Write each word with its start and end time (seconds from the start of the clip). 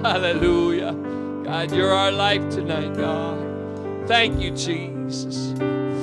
Hallelujah. 0.04 0.94
God, 1.44 1.72
you're 1.72 1.92
our 1.92 2.10
life 2.10 2.48
tonight, 2.48 2.94
God. 2.94 4.08
Thank 4.08 4.40
you, 4.40 4.50
Jesus. 4.52 5.52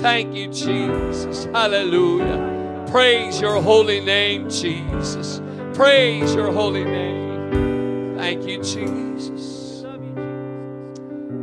Thank 0.03 0.35
you, 0.35 0.53
Jesus. 0.53 1.45
Hallelujah. 1.45 2.85
Praise 2.91 3.41
your 3.41 3.59
holy 3.59 3.99
name, 3.99 4.51
Jesus. 4.51 5.41
Praise 5.73 6.35
your 6.35 6.51
holy 6.51 6.83
name. 6.83 8.15
Thank 8.15 8.45
you, 8.45 8.61
Jesus. 8.61 9.83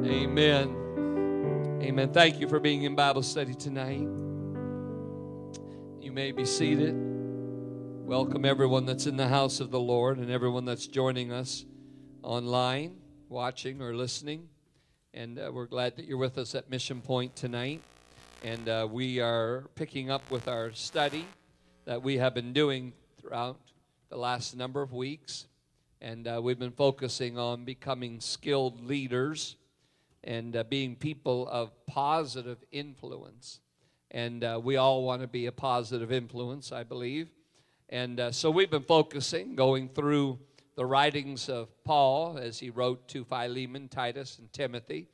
Amen. 0.05 0.77
Amen. 1.83 2.13
Thank 2.13 2.39
you 2.39 2.49
for 2.49 2.61
being 2.61 2.85
in 2.85 2.95
Bible 2.95 3.25
study 3.25 3.55
tonight. 3.55 4.07
You 6.01 6.13
may 6.13 6.31
be 6.31 6.45
seated. 6.45 6.95
Welcome 8.07 8.45
everyone 8.45 8.87
that's 8.87 9.09
in 9.09 9.17
the 9.17 9.27
house 9.27 9.59
of 9.59 9.73
the 9.73 9.81
Lord 9.81 10.19
and 10.19 10.31
everyone 10.31 10.65
that's 10.67 10.87
joining 10.87 11.33
us 11.33 11.65
online, 12.25 12.97
watching 13.29 13.83
or 13.83 13.95
listening. 13.95 14.49
And 15.13 15.39
uh, 15.39 15.51
we're 15.53 15.67
glad 15.67 15.97
that 15.97 16.07
you're 16.07 16.19
with 16.19 16.39
us 16.39 16.55
at 16.55 16.71
Mission 16.71 17.01
Point 17.01 17.37
tonight. 17.37 17.83
And 18.43 18.69
uh, 18.69 18.89
we 18.91 19.21
are 19.21 19.65
picking 19.75 20.11
up 20.11 20.29
with 20.31 20.49
our 20.49 20.73
study 20.73 21.27
that 21.85 22.03
we 22.03 22.17
have 22.17 22.35
been 22.35 22.53
doing 22.53 22.95
throughout 23.21 23.61
the 24.09 24.17
last 24.17 24.57
number 24.57 24.81
of 24.81 24.93
weeks. 24.93 25.47
And 26.01 26.27
uh, 26.27 26.41
we've 26.43 26.59
been 26.59 26.73
focusing 26.73 27.39
on 27.39 27.65
becoming 27.65 28.21
skilled 28.21 28.85
leaders 28.87 29.57
and 30.25 30.57
uh, 30.57 30.65
being 30.65 30.97
people 30.97 31.47
of 31.49 31.71
positive 31.87 32.59
influence. 32.73 33.61
And 34.11 34.43
uh, 34.43 34.61
we 34.63 34.77
all 34.77 35.05
want 35.05 35.21
to 35.23 35.29
be 35.29 35.47
a 35.47 35.53
positive 35.53 36.11
influence, 36.11 36.73
I 36.73 36.85
believe. 36.85 37.29
And 37.91 38.19
uh, 38.19 38.33
so 38.33 38.51
we've 38.51 38.71
been 38.71 38.83
focusing, 38.83 39.55
going 39.55 39.89
through 39.91 40.39
the 40.77 40.85
writings 40.85 41.49
of 41.49 41.69
Paul 41.85 42.37
as 42.39 42.59
he 42.59 42.71
wrote 42.71 43.07
to 43.09 43.25
Philemon, 43.25 43.89
Titus, 43.89 44.39
and 44.39 44.53
Timothy. 44.53 45.07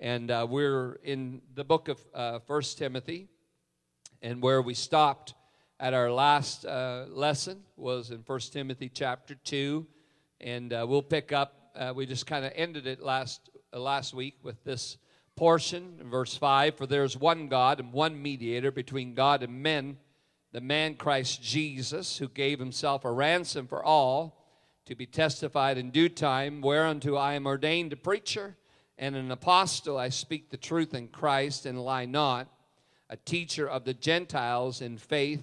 And 0.00 0.30
uh, 0.30 0.46
we're 0.48 0.94
in 1.04 1.40
the 1.54 1.62
book 1.62 1.88
of 1.88 2.04
uh, 2.12 2.40
First 2.40 2.78
Timothy, 2.78 3.28
and 4.22 4.42
where 4.42 4.60
we 4.60 4.74
stopped 4.74 5.34
at 5.78 5.94
our 5.94 6.10
last 6.10 6.64
uh, 6.64 7.04
lesson 7.08 7.60
was 7.76 8.10
in 8.10 8.24
First 8.24 8.52
Timothy 8.52 8.88
chapter 8.88 9.36
2. 9.36 9.86
And 10.40 10.72
uh, 10.72 10.84
we'll 10.88 11.02
pick 11.02 11.32
up, 11.32 11.70
uh, 11.76 11.92
we 11.94 12.06
just 12.06 12.26
kind 12.26 12.44
of 12.44 12.52
ended 12.56 12.88
it 12.88 13.00
last, 13.00 13.50
uh, 13.72 13.78
last 13.78 14.14
week 14.14 14.34
with 14.42 14.62
this 14.64 14.98
portion, 15.36 16.00
verse 16.10 16.36
5 16.36 16.76
For 16.76 16.86
there 16.86 17.04
is 17.04 17.16
one 17.16 17.46
God 17.46 17.78
and 17.78 17.92
one 17.92 18.20
mediator 18.20 18.72
between 18.72 19.14
God 19.14 19.44
and 19.44 19.62
men, 19.62 19.98
the 20.50 20.60
man 20.60 20.94
Christ 20.94 21.40
Jesus, 21.40 22.18
who 22.18 22.28
gave 22.28 22.58
himself 22.58 23.04
a 23.04 23.12
ransom 23.12 23.68
for 23.68 23.82
all, 23.82 24.40
to 24.86 24.94
be 24.94 25.06
testified 25.06 25.78
in 25.78 25.90
due 25.90 26.08
time, 26.08 26.60
whereunto 26.60 27.16
I 27.16 27.34
am 27.34 27.46
ordained 27.46 27.92
a 27.92 27.96
preacher 27.96 28.56
and 28.98 29.16
an 29.16 29.30
apostle. 29.30 29.96
I 29.96 30.10
speak 30.10 30.50
the 30.50 30.56
truth 30.56 30.94
in 30.94 31.08
Christ 31.08 31.66
and 31.66 31.82
lie 31.82 32.04
not, 32.04 32.48
a 33.08 33.16
teacher 33.16 33.68
of 33.68 33.84
the 33.84 33.94
Gentiles 33.94 34.82
in 34.82 34.98
faith 34.98 35.42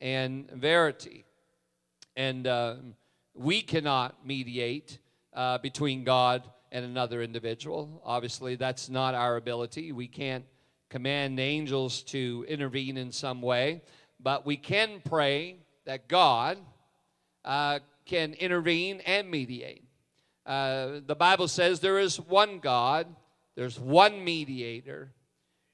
and 0.00 0.50
verity. 0.50 1.24
And 2.16 2.46
uh, 2.46 2.76
we 3.34 3.62
cannot 3.62 4.26
mediate 4.26 4.98
uh, 5.32 5.58
between 5.58 6.04
God 6.04 6.42
and 6.70 6.84
another 6.84 7.22
individual. 7.22 8.02
Obviously, 8.04 8.56
that's 8.56 8.88
not 8.88 9.14
our 9.14 9.36
ability. 9.36 9.92
We 9.92 10.08
can't 10.08 10.44
command 10.90 11.40
angels 11.40 12.02
to 12.02 12.44
intervene 12.48 12.96
in 12.96 13.12
some 13.12 13.40
way, 13.40 13.82
but 14.20 14.44
we 14.44 14.56
can 14.56 15.00
pray 15.06 15.56
that 15.84 16.08
God 16.08 16.58
uh, 17.44 17.78
can 18.08 18.34
intervene 18.34 19.00
and 19.06 19.30
mediate. 19.30 19.84
Uh, 20.44 21.00
the 21.06 21.14
Bible 21.14 21.46
says 21.46 21.78
there 21.78 22.00
is 22.00 22.18
one 22.18 22.58
God, 22.58 23.06
there's 23.54 23.78
one 23.78 24.24
mediator, 24.24 25.12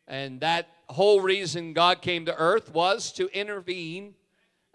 and 0.07 0.41
that 0.41 0.69
whole 0.89 1.23
reason 1.23 1.73
God 1.73 2.03
came 2.03 2.27
to 2.27 2.37
earth 2.37 2.75
was 2.75 3.11
to 3.13 3.29
intervene, 3.29 4.15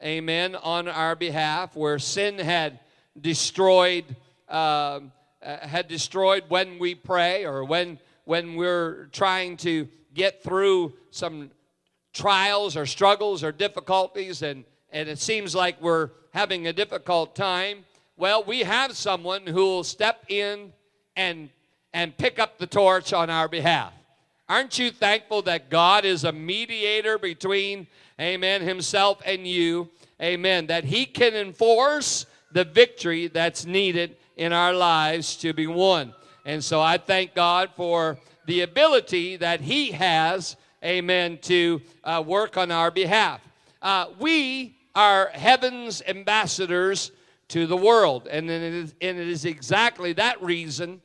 amen, 0.03 0.55
on 0.55 0.87
our 0.87 1.15
behalf 1.15 1.75
where 1.75 1.99
sin 1.99 2.39
had 2.39 2.79
destroyed. 3.21 4.05
um 4.47 5.11
uh, 5.41 5.65
had 5.65 5.87
destroyed 5.87 6.43
when 6.49 6.79
we 6.79 6.93
pray 6.93 7.45
or 7.45 7.63
when 7.63 7.97
when 8.25 8.55
we're 8.57 9.05
trying 9.13 9.55
to 9.55 9.87
get 10.13 10.43
through 10.43 10.93
some 11.11 11.49
trials 12.13 12.75
or 12.75 12.85
struggles 12.85 13.41
or 13.41 13.51
difficulties 13.51 14.41
and 14.41 14.65
and 14.91 15.07
it 15.09 15.19
seems 15.19 15.55
like 15.55 15.81
we're 15.81 16.09
having 16.33 16.67
a 16.67 16.73
difficult 16.73 17.35
time 17.35 17.85
well 18.17 18.43
we 18.43 18.59
have 18.61 18.95
someone 18.95 19.45
who 19.45 19.65
will 19.65 19.83
step 19.83 20.23
in 20.27 20.71
and 21.15 21.49
and 21.93 22.15
pick 22.17 22.39
up 22.39 22.57
the 22.57 22.67
torch 22.67 23.13
on 23.13 23.29
our 23.29 23.47
behalf 23.47 23.93
aren't 24.47 24.77
you 24.77 24.91
thankful 24.91 25.41
that 25.41 25.69
god 25.69 26.05
is 26.05 26.23
a 26.23 26.31
mediator 26.31 27.17
between 27.17 27.87
amen 28.19 28.61
himself 28.61 29.21
and 29.25 29.47
you 29.47 29.89
amen 30.21 30.67
that 30.67 30.83
he 30.83 31.05
can 31.05 31.33
enforce 31.33 32.25
the 32.51 32.63
victory 32.63 33.27
that's 33.27 33.65
needed 33.65 34.15
in 34.39 34.53
our 34.53 34.73
lives 34.73 35.35
to 35.35 35.53
be 35.53 35.67
won. 35.67 36.13
And 36.45 36.63
so 36.63 36.81
I 36.81 36.97
thank 36.97 37.35
God 37.35 37.71
for 37.75 38.17
the 38.45 38.61
ability 38.61 39.35
that 39.37 39.61
He 39.61 39.91
has, 39.91 40.55
amen, 40.83 41.39
to 41.43 41.81
uh, 42.03 42.23
work 42.25 42.57
on 42.57 42.71
our 42.71 42.89
behalf. 42.89 43.41
Uh, 43.81 44.07
we 44.17 44.77
are 44.95 45.29
heaven's 45.33 46.01
ambassadors 46.07 47.11
to 47.49 47.67
the 47.67 47.77
world. 47.77 48.27
And 48.27 48.49
it, 48.49 48.61
is, 48.61 48.95
and 49.01 49.17
it 49.17 49.27
is 49.27 49.45
exactly 49.45 50.13
that 50.13 50.41
reason 50.41 51.01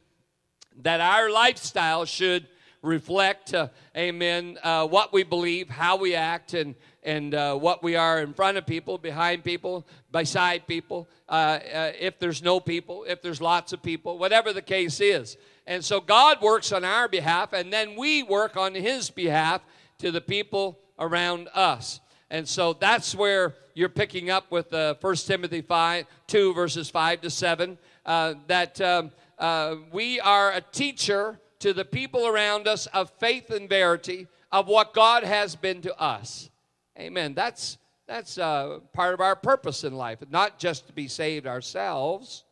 that 0.82 1.00
our 1.00 1.30
lifestyle 1.30 2.04
should 2.04 2.46
reflect, 2.82 3.54
uh, 3.54 3.68
amen, 3.96 4.58
uh, 4.62 4.86
what 4.86 5.12
we 5.12 5.22
believe, 5.22 5.70
how 5.70 5.96
we 5.96 6.14
act, 6.14 6.52
and, 6.52 6.74
and 7.02 7.34
uh, 7.34 7.56
what 7.56 7.82
we 7.82 7.96
are 7.96 8.20
in 8.20 8.34
front 8.34 8.58
of 8.58 8.66
people, 8.66 8.98
behind 8.98 9.42
people, 9.42 9.86
beside 10.12 10.66
people, 10.66 11.08
uh, 11.28 11.32
uh, 11.32 11.92
if 11.98 12.18
there's 12.18 12.42
no 12.42 12.60
people, 12.60 13.04
if 13.08 13.22
there's 13.22 13.40
lots 13.40 13.72
of 13.72 13.82
people, 13.82 14.18
whatever 14.18 14.52
the 14.52 14.62
case 14.62 15.00
is. 15.00 15.38
And 15.66 15.82
so 15.82 15.98
God 15.98 16.42
works 16.42 16.72
on 16.72 16.84
our 16.84 17.08
behalf, 17.08 17.54
and 17.54 17.72
then 17.72 17.96
we 17.96 18.22
work 18.22 18.56
on 18.56 18.74
His 18.74 19.08
behalf 19.08 19.62
to 19.98 20.10
the 20.10 20.20
people 20.20 20.78
around 20.98 21.48
us. 21.54 22.00
And 22.34 22.48
so 22.48 22.72
that's 22.72 23.14
where 23.14 23.54
you're 23.74 23.88
picking 23.88 24.28
up 24.28 24.50
with 24.50 24.74
uh, 24.74 24.96
1 25.00 25.14
Timothy 25.18 25.62
5, 25.62 26.04
2, 26.26 26.52
verses 26.52 26.90
5 26.90 27.20
to 27.20 27.30
7, 27.30 27.78
uh, 28.04 28.34
that 28.48 28.80
um, 28.80 29.12
uh, 29.38 29.76
we 29.92 30.18
are 30.18 30.50
a 30.50 30.60
teacher 30.60 31.38
to 31.60 31.72
the 31.72 31.84
people 31.84 32.26
around 32.26 32.66
us 32.66 32.86
of 32.86 33.12
faith 33.20 33.50
and 33.50 33.68
verity 33.68 34.26
of 34.50 34.66
what 34.66 34.94
God 34.94 35.22
has 35.22 35.54
been 35.54 35.80
to 35.82 35.96
us. 35.96 36.50
Amen. 36.98 37.34
That's 37.34 37.78
that's 38.08 38.36
uh, 38.36 38.80
part 38.92 39.14
of 39.14 39.20
our 39.20 39.36
purpose 39.36 39.84
in 39.84 39.94
life, 39.94 40.18
not 40.28 40.58
just 40.58 40.88
to 40.88 40.92
be 40.92 41.06
saved 41.06 41.46
ourselves, 41.46 42.42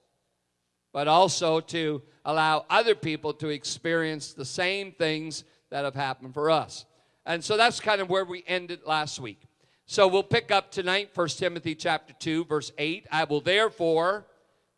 but 0.92 1.08
also 1.08 1.58
to 1.58 2.02
allow 2.24 2.66
other 2.70 2.94
people 2.94 3.32
to 3.34 3.48
experience 3.48 4.32
the 4.32 4.44
same 4.44 4.92
things 4.92 5.42
that 5.70 5.84
have 5.84 5.96
happened 5.96 6.34
for 6.34 6.50
us. 6.50 6.84
And 7.26 7.42
so 7.42 7.56
that's 7.56 7.80
kind 7.80 8.00
of 8.00 8.08
where 8.08 8.24
we 8.24 8.44
ended 8.46 8.82
last 8.86 9.18
week. 9.18 9.40
So 9.86 10.06
we'll 10.08 10.22
pick 10.22 10.50
up 10.50 10.70
tonight, 10.70 11.10
1 11.14 11.28
Timothy 11.28 11.74
chapter 11.74 12.14
2, 12.18 12.44
verse 12.44 12.72
8. 12.78 13.06
I 13.10 13.24
will 13.24 13.40
therefore 13.40 14.24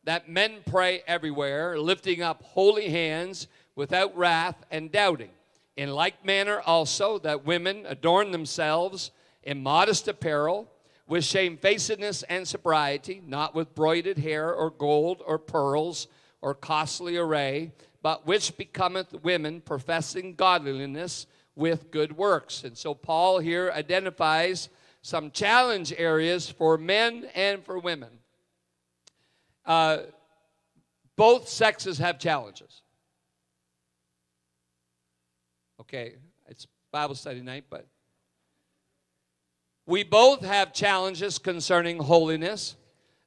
that 0.04 0.28
men 0.28 0.56
pray 0.66 1.02
everywhere, 1.06 1.78
lifting 1.78 2.22
up 2.22 2.42
holy 2.42 2.88
hands 2.88 3.46
without 3.76 4.16
wrath 4.16 4.64
and 4.70 4.90
doubting. 4.90 5.30
In 5.76 5.90
like 5.90 6.24
manner 6.24 6.60
also 6.60 7.18
that 7.18 7.44
women 7.44 7.84
adorn 7.86 8.30
themselves 8.32 9.10
in 9.42 9.62
modest 9.62 10.08
apparel, 10.08 10.70
with 11.06 11.24
shamefacedness 11.24 12.22
and 12.24 12.48
sobriety, 12.48 13.22
not 13.26 13.54
with 13.54 13.74
broided 13.74 14.18
hair 14.18 14.54
or 14.54 14.70
gold 14.70 15.22
or 15.26 15.38
pearls 15.38 16.08
or 16.40 16.54
costly 16.54 17.16
array, 17.16 17.72
but 18.02 18.26
which 18.26 18.56
becometh 18.56 19.22
women 19.22 19.60
professing 19.60 20.34
godliness 20.34 21.26
with 21.54 21.90
good 21.90 22.16
works. 22.16 22.64
And 22.64 22.76
so 22.76 22.94
Paul 22.94 23.38
here 23.38 23.70
identifies 23.74 24.70
some 25.04 25.30
challenge 25.30 25.92
areas 25.98 26.48
for 26.48 26.78
men 26.78 27.28
and 27.34 27.62
for 27.62 27.78
women. 27.78 28.08
uh, 29.66 29.98
both 31.14 31.46
sexes 31.46 31.98
have 31.98 32.18
challenges. 32.18 32.80
Okay, 35.78 36.14
it's 36.48 36.66
Bible 36.90 37.14
study 37.14 37.42
night, 37.42 37.64
but 37.68 37.86
we 39.86 40.04
both 40.04 40.42
have 40.42 40.72
challenges 40.72 41.38
concerning 41.38 41.98
holiness, 41.98 42.74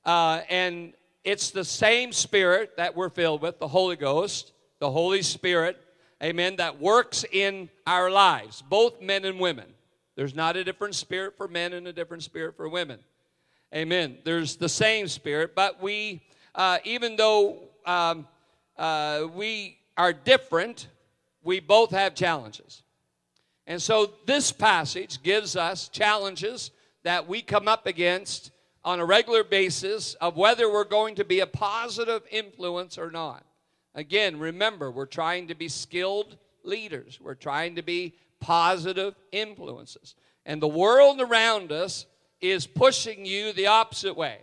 uh, 0.03 0.41
and 0.49 0.93
it's 1.23 1.51
the 1.51 1.63
same 1.63 2.11
Spirit 2.11 2.75
that 2.77 2.95
we're 2.95 3.09
filled 3.09 3.43
with, 3.43 3.59
the 3.59 3.67
Holy 3.67 3.95
Ghost, 3.95 4.51
the 4.79 4.89
Holy 4.89 5.21
Spirit, 5.21 5.77
amen, 6.23 6.55
that 6.55 6.81
works 6.81 7.23
in 7.31 7.69
our 7.85 8.09
lives, 8.09 8.63
both 8.67 8.99
men 8.99 9.25
and 9.25 9.39
women. 9.39 9.76
There's 10.17 10.35
not 10.35 10.57
a 10.57 10.63
different 10.63 10.95
spirit 10.95 11.37
for 11.37 11.47
men 11.47 11.73
and 11.73 11.87
a 11.87 11.93
different 11.93 12.23
spirit 12.23 12.57
for 12.57 12.67
women. 12.67 12.97
Amen. 13.73 14.17
There's 14.23 14.55
the 14.55 14.67
same 14.67 15.07
spirit, 15.07 15.53
but 15.53 15.79
we, 15.79 16.23
uh, 16.55 16.79
even 16.83 17.15
though 17.17 17.59
um, 17.85 18.27
uh, 18.79 19.27
we 19.35 19.77
are 19.95 20.13
different, 20.13 20.87
we 21.43 21.59
both 21.59 21.91
have 21.91 22.15
challenges. 22.15 22.81
And 23.67 23.79
so 23.79 24.11
this 24.25 24.51
passage 24.51 25.21
gives 25.21 25.55
us 25.55 25.87
challenges 25.87 26.71
that 27.03 27.27
we 27.27 27.43
come 27.43 27.67
up 27.67 27.85
against 27.85 28.49
on 28.83 28.99
a 28.99 29.05
regular 29.05 29.43
basis 29.43 30.15
of 30.15 30.35
whether 30.35 30.67
we're 30.67 30.83
going 30.83 31.13
to 31.13 31.25
be 31.25 31.41
a 31.41 31.47
positive 31.47 32.23
influence 32.31 32.97
or 32.97 33.11
not. 33.11 33.45
Again, 33.93 34.39
remember, 34.39 34.89
we're 34.89 35.05
trying 35.05 35.47
to 35.49 35.55
be 35.55 35.67
skilled 35.67 36.37
leaders, 36.63 37.19
we're 37.21 37.35
trying 37.35 37.75
to 37.75 37.83
be 37.83 38.15
positive 38.39 39.15
influences. 39.31 40.15
And 40.45 40.61
the 40.61 40.67
world 40.67 41.19
around 41.21 41.71
us 41.71 42.05
is 42.41 42.67
pushing 42.67 43.25
you 43.25 43.53
the 43.53 43.67
opposite 43.67 44.15
way. 44.15 44.39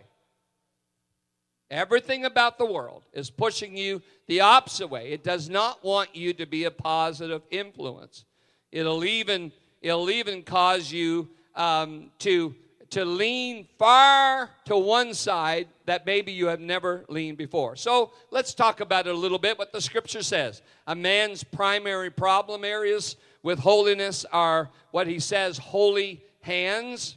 Everything 1.71 2.25
about 2.25 2.57
the 2.57 2.65
world 2.65 3.03
is 3.11 3.31
pushing 3.31 3.75
you 3.75 4.01
the 4.27 4.41
opposite 4.41 4.87
way. 4.87 5.11
It 5.11 5.23
does 5.23 5.49
not 5.49 5.83
want 5.83 6.15
you 6.15 6.33
to 6.33 6.45
be 6.45 6.65
a 6.65 6.71
positive 6.71 7.41
influence. 7.49 8.25
It'll 8.71 9.03
even, 9.03 9.51
it'll 9.81 10.11
even 10.11 10.43
cause 10.43 10.91
you 10.91 11.27
um, 11.55 12.11
to, 12.19 12.53
to 12.91 13.03
lean 13.03 13.67
far 13.79 14.51
to 14.65 14.77
one 14.77 15.13
side 15.15 15.67
that 15.85 16.05
maybe 16.05 16.31
you 16.31 16.47
have 16.47 16.59
never 16.59 17.03
leaned 17.09 17.37
before. 17.37 17.75
So 17.75 18.11
let's 18.29 18.53
talk 18.53 18.79
about 18.79 19.07
it 19.07 19.15
a 19.15 19.17
little 19.17 19.39
bit, 19.39 19.57
what 19.57 19.73
the 19.73 19.81
scripture 19.81 20.23
says. 20.23 20.61
A 20.85 20.95
man's 20.95 21.43
primary 21.43 22.11
problem 22.11 22.63
areas 22.63 23.15
with 23.45 23.59
holiness 23.59 24.25
are 24.31 24.71
what 24.89 25.05
he 25.05 25.19
says 25.19 25.59
holy 25.59 26.23
hands. 26.41 27.15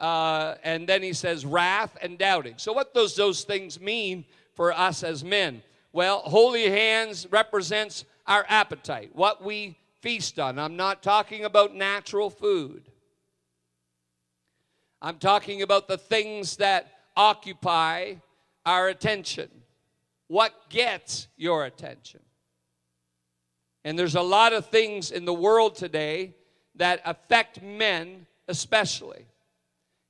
Uh, 0.00 0.56
and 0.64 0.88
then 0.88 1.00
he 1.00 1.12
says 1.12 1.46
wrath 1.46 1.96
and 2.02 2.18
doubting. 2.18 2.54
So, 2.56 2.72
what 2.72 2.92
does 2.92 3.14
those 3.14 3.44
things 3.44 3.80
mean 3.80 4.24
for 4.54 4.72
us 4.72 5.04
as 5.04 5.22
men? 5.22 5.62
Well, 5.92 6.18
holy 6.20 6.68
hands 6.68 7.28
represents 7.30 8.04
our 8.26 8.44
appetite, 8.48 9.10
what 9.12 9.44
we 9.44 9.78
feast 10.00 10.40
on. 10.40 10.58
I'm 10.58 10.76
not 10.76 11.04
talking 11.04 11.44
about 11.44 11.72
natural 11.72 12.30
food. 12.30 12.90
I'm 15.00 15.18
talking 15.18 15.62
about 15.62 15.86
the 15.86 15.98
things 15.98 16.56
that 16.56 16.88
occupy 17.16 18.14
our 18.66 18.88
attention. 18.88 19.48
What 20.26 20.52
gets 20.68 21.28
your 21.36 21.64
attention? 21.64 22.20
And 23.84 23.98
there's 23.98 24.14
a 24.14 24.22
lot 24.22 24.52
of 24.52 24.66
things 24.66 25.10
in 25.10 25.24
the 25.24 25.32
world 25.32 25.74
today 25.74 26.34
that 26.76 27.00
affect 27.04 27.62
men, 27.62 28.26
especially. 28.48 29.26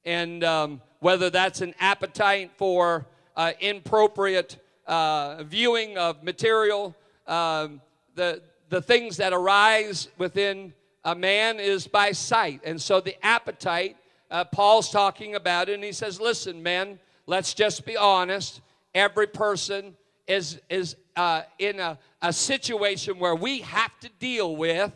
And 0.05 0.43
um, 0.43 0.81
whether 1.01 1.31
that's 1.31 1.61
an 1.61 1.75
appetite 1.79 2.51
for 2.57 3.07
uh, 3.37 3.53
inappropriate 3.61 4.59
uh, 4.87 5.45
viewing 5.45 5.97
of 5.97 6.23
material, 6.23 6.97
um, 7.27 7.81
the, 8.15 8.43
the 8.69 8.83
things 8.83 9.17
that 9.19 9.33
arise 9.33 10.09
within 10.19 10.73
a 11.05 11.15
man 11.15 11.61
is 11.61 11.87
by 11.87 12.13
sight. 12.13 12.61
And 12.65 12.81
so 12.81 13.01
the 13.01 13.17
appetite, 13.25 13.97
uh, 14.31 14.45
Paul's 14.45 14.91
talking 14.91 15.35
about 15.35 15.69
it, 15.69 15.75
and 15.75 15.85
he 15.85 15.93
says, 15.93 16.21
Listen, 16.21 16.63
men, 16.63 16.99
let's 17.27 17.55
just 17.55 17.87
be 17.87 17.97
honest. 17.97 18.61
Every 18.95 19.27
person 19.27 19.97
is, 20.27 20.61
is 20.69 20.97
uh, 21.21 21.43
in 21.59 21.79
a, 21.79 21.99
a 22.23 22.33
situation 22.33 23.19
where 23.19 23.35
we 23.35 23.61
have 23.61 23.93
to 24.01 24.09
deal 24.19 24.57
with 24.57 24.95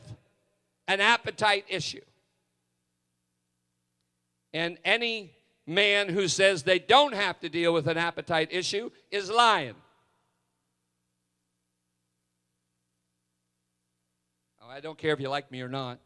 an 0.88 0.98
appetite 0.98 1.66
issue. 1.68 2.00
And 4.54 4.78
any 4.86 5.32
man 5.66 6.08
who 6.08 6.26
says 6.26 6.62
they 6.62 6.78
don't 6.78 7.12
have 7.12 7.40
to 7.40 7.50
deal 7.50 7.74
with 7.74 7.88
an 7.88 7.98
appetite 7.98 8.48
issue 8.52 8.88
is 9.10 9.30
lying. 9.30 9.74
Oh, 14.62 14.70
I 14.70 14.80
don't 14.80 14.96
care 14.96 15.12
if 15.12 15.20
you 15.20 15.28
like 15.28 15.50
me 15.50 15.60
or 15.60 15.68
not, 15.68 15.98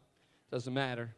doesn't 0.51 0.73
matter. 0.73 1.15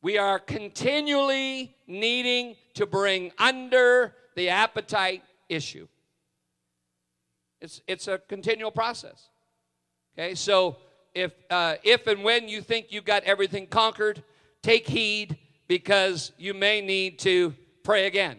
We 0.00 0.16
are 0.16 0.38
continually 0.38 1.76
needing 1.86 2.56
to 2.72 2.86
bring 2.86 3.32
under 3.38 4.14
the 4.34 4.48
appetite 4.48 5.22
issue. 5.50 5.88
It's, 7.62 7.80
it's 7.86 8.08
a 8.08 8.18
continual 8.18 8.72
process. 8.72 9.28
Okay, 10.18 10.34
so 10.34 10.76
if, 11.14 11.32
uh, 11.48 11.76
if 11.84 12.08
and 12.08 12.24
when 12.24 12.48
you 12.48 12.60
think 12.60 12.86
you've 12.90 13.04
got 13.04 13.22
everything 13.22 13.68
conquered, 13.68 14.22
take 14.62 14.88
heed 14.88 15.38
because 15.68 16.32
you 16.36 16.54
may 16.54 16.80
need 16.80 17.20
to 17.20 17.54
pray 17.84 18.06
again. 18.06 18.38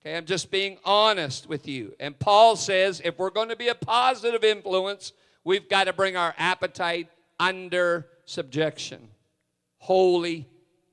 Okay, 0.00 0.16
I'm 0.16 0.26
just 0.26 0.50
being 0.50 0.78
honest 0.84 1.48
with 1.48 1.68
you. 1.68 1.94
And 2.00 2.18
Paul 2.18 2.56
says 2.56 3.00
if 3.04 3.16
we're 3.16 3.30
going 3.30 3.50
to 3.50 3.56
be 3.56 3.68
a 3.68 3.76
positive 3.76 4.42
influence, 4.42 5.12
we've 5.44 5.68
got 5.68 5.84
to 5.84 5.92
bring 5.92 6.16
our 6.16 6.34
appetite 6.36 7.08
under 7.38 8.08
subjection. 8.24 9.08
Holy 9.78 10.48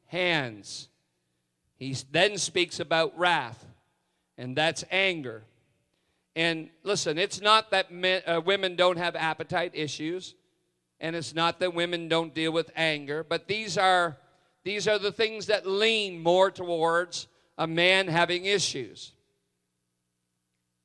hands. 0.06 0.88
He 1.78 1.96
then 2.12 2.38
speaks 2.38 2.80
about 2.80 3.18
wrath, 3.18 3.66
and 4.38 4.56
that's 4.56 4.84
anger. 4.92 5.44
And 6.36 6.70
listen, 6.84 7.18
it's 7.18 7.42
not 7.42 7.72
that 7.72 7.92
men, 7.92 8.22
uh, 8.26 8.42
women 8.44 8.76
don't 8.76 8.98
have 8.98 9.16
appetite 9.16 9.72
issues, 9.74 10.36
and 11.00 11.16
it's 11.16 11.34
not 11.34 11.60
that 11.60 11.74
women 11.74 12.08
don't 12.08 12.34
deal 12.34 12.52
with 12.52 12.72
anger, 12.76 13.24
but 13.24 13.48
these 13.48 13.78
are 13.78 14.18
these 14.64 14.88
are 14.88 15.00
the 15.00 15.12
things 15.12 15.48
that 15.48 15.66
lean 15.66 16.22
more 16.22 16.52
towards 16.52 17.28
a 17.58 17.66
man 17.66 18.08
having 18.08 18.46
issues. 18.46 19.14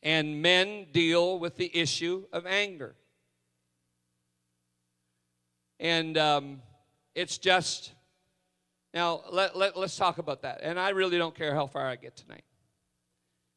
And 0.03 0.43
men 0.43 0.87
deal 0.93 1.39
with 1.39 1.57
the 1.57 1.75
issue 1.77 2.25
of 2.33 2.47
anger. 2.47 2.95
And 5.81 6.17
um, 6.17 6.63
it's 7.15 7.39
just, 7.39 7.93
now 8.93 9.23
let, 9.31 9.57
let, 9.57 9.77
let's 9.77 9.97
talk 9.97 10.19
about 10.19 10.43
that. 10.43 10.61
And 10.63 10.79
I 10.79 10.91
really 10.91 11.19
don't 11.19 11.35
care 11.35 11.55
how 11.55 11.67
far 11.67 11.87
I 11.87 11.97
get 11.97 12.17
tonight 12.17 12.45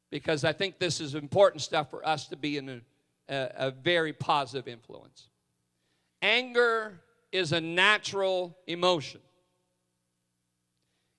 because 0.09 0.43
I 0.43 0.53
think 0.53 0.79
this 0.79 1.01
is 1.01 1.15
important 1.15 1.61
stuff 1.61 1.89
for 1.89 2.07
us 2.07 2.27
to 2.27 2.35
be 2.37 2.57
in 2.57 2.69
a, 2.69 2.81
a, 3.29 3.67
a 3.67 3.71
very 3.71 4.13
positive 4.13 4.67
influence. 4.67 5.29
Anger 6.21 7.01
is 7.31 7.51
a 7.51 7.61
natural 7.61 8.57
emotion. 8.67 9.21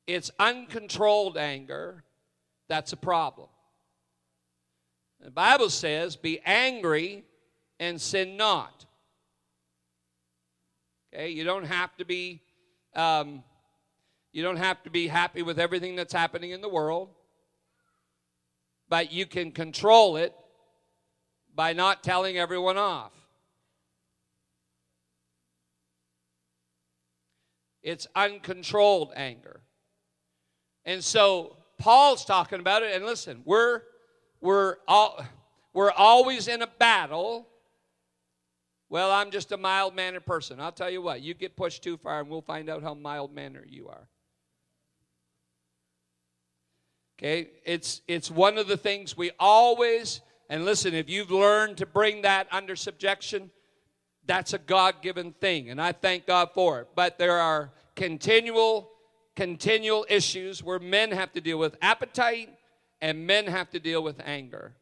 It's 0.06 0.30
uncontrolled 0.38 1.36
anger 1.36 2.04
that's 2.68 2.92
a 2.92 2.96
problem. 2.96 3.48
The 5.20 5.30
Bible 5.30 5.70
says, 5.70 6.16
be 6.16 6.40
angry 6.44 7.24
and 7.80 8.00
sin 8.00 8.36
not. 8.36 8.86
Okay, 11.12 11.30
you 11.30 11.44
don't 11.44 11.64
have 11.64 11.96
to 11.96 12.04
be 12.04 12.42
um, 12.94 13.42
you 14.32 14.42
don't 14.42 14.56
have 14.56 14.82
to 14.82 14.90
be 14.90 15.08
happy 15.08 15.42
with 15.42 15.58
everything 15.58 15.96
that's 15.96 16.12
happening 16.12 16.50
in 16.50 16.60
the 16.60 16.68
world 16.68 17.08
but 18.88 19.12
you 19.12 19.26
can 19.26 19.52
control 19.52 20.16
it 20.16 20.34
by 21.54 21.72
not 21.72 22.02
telling 22.02 22.38
everyone 22.38 22.76
off. 22.76 23.12
It's 27.82 28.06
uncontrolled 28.14 29.12
anger. 29.16 29.60
And 30.84 31.02
so 31.02 31.56
Paul's 31.78 32.24
talking 32.24 32.60
about 32.60 32.82
it 32.82 32.94
and 32.94 33.04
listen, 33.04 33.42
we're 33.44 33.82
we're 34.40 34.76
all 34.86 35.24
we're 35.72 35.92
always 35.92 36.48
in 36.48 36.62
a 36.62 36.66
battle. 36.66 37.46
Well, 38.90 39.10
I'm 39.10 39.30
just 39.30 39.52
a 39.52 39.58
mild-mannered 39.58 40.24
person. 40.24 40.60
I'll 40.60 40.72
tell 40.72 40.88
you 40.88 41.02
what, 41.02 41.20
you 41.20 41.34
get 41.34 41.56
pushed 41.56 41.82
too 41.82 41.98
far 41.98 42.20
and 42.20 42.30
we'll 42.30 42.40
find 42.40 42.70
out 42.70 42.82
how 42.82 42.94
mild-mannered 42.94 43.68
you 43.70 43.88
are. 43.88 44.08
Okay? 47.18 47.50
It's 47.64 48.02
it's 48.06 48.30
one 48.30 48.58
of 48.58 48.68
the 48.68 48.76
things 48.76 49.16
we 49.16 49.30
always 49.38 50.20
and 50.50 50.64
listen, 50.64 50.94
if 50.94 51.10
you've 51.10 51.30
learned 51.30 51.76
to 51.76 51.86
bring 51.86 52.22
that 52.22 52.48
under 52.50 52.74
subjection, 52.74 53.50
that's 54.24 54.54
a 54.54 54.58
God-given 54.58 55.32
thing 55.32 55.70
and 55.70 55.80
I 55.80 55.92
thank 55.92 56.26
God 56.26 56.50
for 56.54 56.80
it. 56.80 56.88
But 56.94 57.18
there 57.18 57.38
are 57.38 57.72
continual 57.96 58.90
continual 59.34 60.06
issues 60.08 60.62
where 60.62 60.78
men 60.78 61.12
have 61.12 61.32
to 61.32 61.40
deal 61.40 61.58
with 61.58 61.76
appetite 61.80 62.50
and 63.00 63.26
men 63.26 63.46
have 63.46 63.70
to 63.70 63.78
deal 63.78 64.02
with 64.02 64.20
anger. 64.24 64.74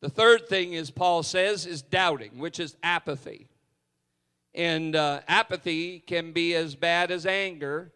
The 0.00 0.08
third 0.08 0.48
thing 0.48 0.72
is 0.72 0.90
Paul 0.90 1.22
says 1.22 1.66
is 1.66 1.82
doubting, 1.82 2.38
which 2.38 2.58
is 2.58 2.76
apathy. 2.82 3.48
And 4.54 4.96
uh, 4.96 5.20
apathy 5.28 6.00
can 6.00 6.32
be 6.32 6.54
as 6.54 6.74
bad 6.74 7.10
as 7.10 7.26
anger, 7.26 7.92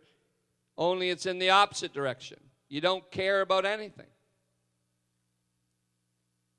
only 0.77 1.11
it's 1.11 1.27
in 1.27 1.39
the 1.39 1.51
opposite 1.51 1.93
direction. 1.93 2.39
You 2.69 2.81
don't 2.81 3.09
care 3.11 3.41
about 3.41 3.65
anything. 3.65 4.07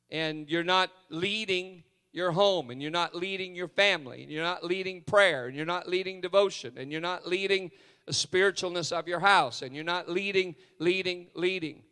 And 0.09 0.49
you're 0.49 0.63
not 0.63 0.91
leading 1.09 1.83
your 2.13 2.31
home, 2.31 2.69
and 2.69 2.81
you're 2.81 2.91
not 2.91 3.13
leading 3.13 3.55
your 3.55 3.67
family, 3.67 4.23
and 4.23 4.31
you're 4.31 4.43
not 4.43 4.63
leading 4.63 5.01
prayer, 5.01 5.47
and 5.47 5.55
you're 5.55 5.65
not 5.65 5.89
leading 5.89 6.21
devotion, 6.21 6.73
and 6.77 6.91
you're 6.91 7.01
not 7.01 7.27
leading 7.27 7.71
the 8.05 8.13
spiritualness 8.13 8.97
of 8.97 9.07
your 9.07 9.19
house, 9.19 9.61
and 9.61 9.75
you're 9.75 9.83
not 9.83 10.07
leading, 10.07 10.55
leading, 10.79 11.27
leading. 11.35 11.83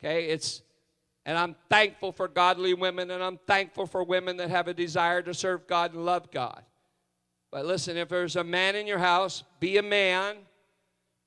Okay? 0.00 0.26
It's 0.26 0.62
and 1.28 1.36
I'm 1.36 1.56
thankful 1.68 2.10
for 2.10 2.26
godly 2.26 2.72
women, 2.72 3.10
and 3.10 3.22
I'm 3.22 3.38
thankful 3.46 3.86
for 3.86 4.02
women 4.02 4.38
that 4.38 4.48
have 4.48 4.66
a 4.66 4.72
desire 4.72 5.20
to 5.20 5.34
serve 5.34 5.66
God 5.66 5.92
and 5.92 6.06
love 6.06 6.30
God. 6.30 6.62
But 7.50 7.66
listen, 7.66 7.98
if 7.98 8.08
there's 8.08 8.36
a 8.36 8.44
man 8.44 8.76
in 8.76 8.86
your 8.86 8.98
house, 8.98 9.44
be 9.60 9.76
a 9.76 9.82
man, 9.82 10.36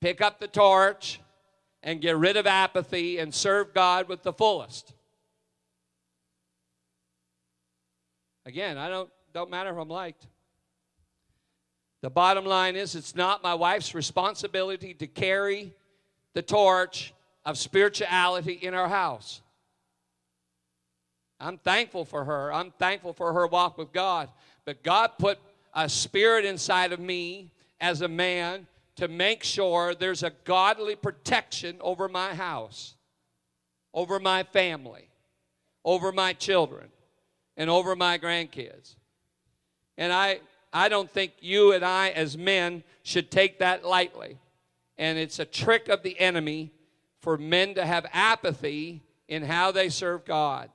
pick 0.01 0.19
up 0.19 0.39
the 0.39 0.47
torch, 0.47 1.21
and 1.83 2.01
get 2.01 2.17
rid 2.17 2.37
of 2.37 2.45
apathy 2.45 3.17
and 3.17 3.33
serve 3.33 3.73
God 3.73 4.07
with 4.07 4.23
the 4.23 4.33
fullest. 4.33 4.93
Again, 8.45 8.77
I 8.77 8.89
don't 8.89 9.09
don't 9.33 9.49
matter 9.49 9.69
if 9.69 9.77
I'm 9.77 9.89
liked. 9.89 10.27
The 12.01 12.09
bottom 12.09 12.45
line 12.45 12.75
is 12.75 12.95
it's 12.95 13.15
not 13.15 13.43
my 13.43 13.53
wife's 13.53 13.93
responsibility 13.93 14.93
to 14.95 15.07
carry 15.07 15.73
the 16.33 16.41
torch 16.41 17.13
of 17.45 17.57
spirituality 17.57 18.53
in 18.53 18.73
our 18.73 18.89
house. 18.89 19.41
I'm 21.39 21.57
thankful 21.57 22.05
for 22.05 22.25
her. 22.25 22.51
I'm 22.51 22.71
thankful 22.71 23.13
for 23.13 23.33
her 23.33 23.47
walk 23.47 23.77
with 23.77 23.91
God. 23.93 24.29
But 24.65 24.83
God 24.83 25.11
put 25.17 25.39
a 25.73 25.87
spirit 25.87 26.45
inside 26.45 26.91
of 26.91 26.99
me 26.99 27.51
as 27.79 28.01
a 28.01 28.07
man 28.07 28.67
to 29.01 29.07
make 29.07 29.43
sure 29.43 29.95
there's 29.95 30.21
a 30.21 30.31
godly 30.43 30.95
protection 30.95 31.75
over 31.81 32.07
my 32.07 32.35
house, 32.35 32.93
over 33.95 34.19
my 34.19 34.43
family, 34.43 35.09
over 35.83 36.11
my 36.11 36.33
children, 36.33 36.87
and 37.57 37.67
over 37.67 37.95
my 37.95 38.19
grandkids. 38.19 38.93
And 39.97 40.13
I, 40.13 40.41
I 40.71 40.87
don't 40.87 41.09
think 41.09 41.33
you 41.39 41.73
and 41.73 41.83
I, 41.83 42.09
as 42.09 42.37
men, 42.37 42.83
should 43.01 43.31
take 43.31 43.57
that 43.57 43.83
lightly. 43.83 44.37
And 44.99 45.17
it's 45.17 45.39
a 45.39 45.45
trick 45.45 45.89
of 45.89 46.03
the 46.03 46.19
enemy 46.19 46.71
for 47.21 47.39
men 47.39 47.73
to 47.73 47.85
have 47.87 48.05
apathy 48.13 49.01
in 49.27 49.41
how 49.41 49.71
they 49.71 49.89
serve 49.89 50.25
God. 50.25 50.69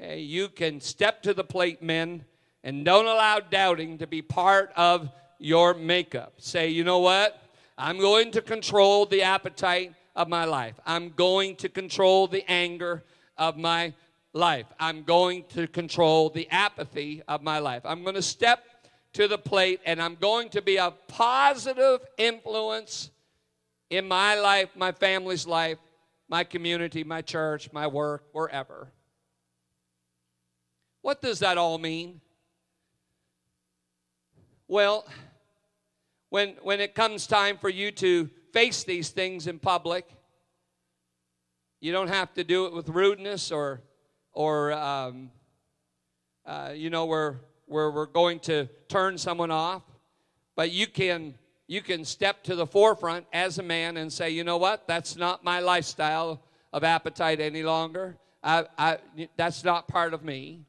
Okay, 0.00 0.18
you 0.18 0.48
can 0.48 0.80
step 0.80 1.22
to 1.22 1.32
the 1.32 1.44
plate, 1.44 1.80
men, 1.80 2.24
and 2.64 2.84
don't 2.84 3.06
allow 3.06 3.38
doubting 3.38 3.98
to 3.98 4.08
be 4.08 4.20
part 4.20 4.72
of 4.74 5.12
your 5.40 5.74
makeup. 5.74 6.34
Say, 6.36 6.68
you 6.68 6.84
know 6.84 6.98
what? 6.98 7.42
I'm 7.76 7.98
going 7.98 8.30
to 8.32 8.42
control 8.42 9.06
the 9.06 9.22
appetite 9.22 9.94
of 10.14 10.28
my 10.28 10.44
life. 10.44 10.78
I'm 10.86 11.10
going 11.10 11.56
to 11.56 11.68
control 11.68 12.26
the 12.28 12.44
anger 12.48 13.02
of 13.38 13.56
my 13.56 13.94
life. 14.32 14.66
I'm 14.78 15.02
going 15.02 15.44
to 15.54 15.66
control 15.66 16.30
the 16.30 16.48
apathy 16.50 17.22
of 17.26 17.42
my 17.42 17.58
life. 17.58 17.82
I'm 17.84 18.02
going 18.02 18.16
to 18.16 18.22
step 18.22 18.64
to 19.14 19.26
the 19.26 19.38
plate 19.38 19.80
and 19.86 20.00
I'm 20.00 20.14
going 20.14 20.50
to 20.50 20.62
be 20.62 20.76
a 20.76 20.92
positive 21.08 22.00
influence 22.18 23.10
in 23.88 24.06
my 24.06 24.38
life, 24.38 24.68
my 24.76 24.92
family's 24.92 25.46
life, 25.46 25.78
my 26.28 26.44
community, 26.44 27.02
my 27.02 27.22
church, 27.22 27.72
my 27.72 27.86
work, 27.86 28.24
wherever. 28.32 28.92
What 31.02 31.22
does 31.22 31.40
that 31.40 31.58
all 31.58 31.78
mean? 31.78 32.20
Well, 34.68 35.06
when, 36.30 36.54
when 36.62 36.80
it 36.80 36.94
comes 36.94 37.26
time 37.26 37.58
for 37.58 37.68
you 37.68 37.90
to 37.90 38.30
face 38.52 38.84
these 38.84 39.10
things 39.10 39.46
in 39.46 39.58
public, 39.58 40.08
you 41.80 41.92
don't 41.92 42.08
have 42.08 42.32
to 42.34 42.44
do 42.44 42.66
it 42.66 42.72
with 42.72 42.88
rudeness 42.88 43.52
or, 43.52 43.82
or 44.32 44.72
um, 44.72 45.30
uh, 46.46 46.72
you 46.74 46.88
know, 46.88 47.04
where, 47.04 47.40
where 47.66 47.90
we're 47.90 48.06
going 48.06 48.38
to 48.40 48.68
turn 48.88 49.18
someone 49.18 49.50
off. 49.50 49.82
But 50.56 50.70
you 50.70 50.86
can, 50.86 51.34
you 51.66 51.80
can 51.80 52.04
step 52.04 52.44
to 52.44 52.54
the 52.54 52.66
forefront 52.66 53.26
as 53.32 53.58
a 53.58 53.62
man 53.62 53.96
and 53.96 54.12
say, 54.12 54.30
you 54.30 54.44
know 54.44 54.56
what, 54.56 54.86
that's 54.86 55.16
not 55.16 55.44
my 55.44 55.60
lifestyle 55.60 56.42
of 56.72 56.84
appetite 56.84 57.40
any 57.40 57.62
longer. 57.62 58.16
I, 58.42 58.66
I, 58.78 58.98
that's 59.36 59.64
not 59.64 59.88
part 59.88 60.14
of 60.14 60.24
me. 60.24 60.64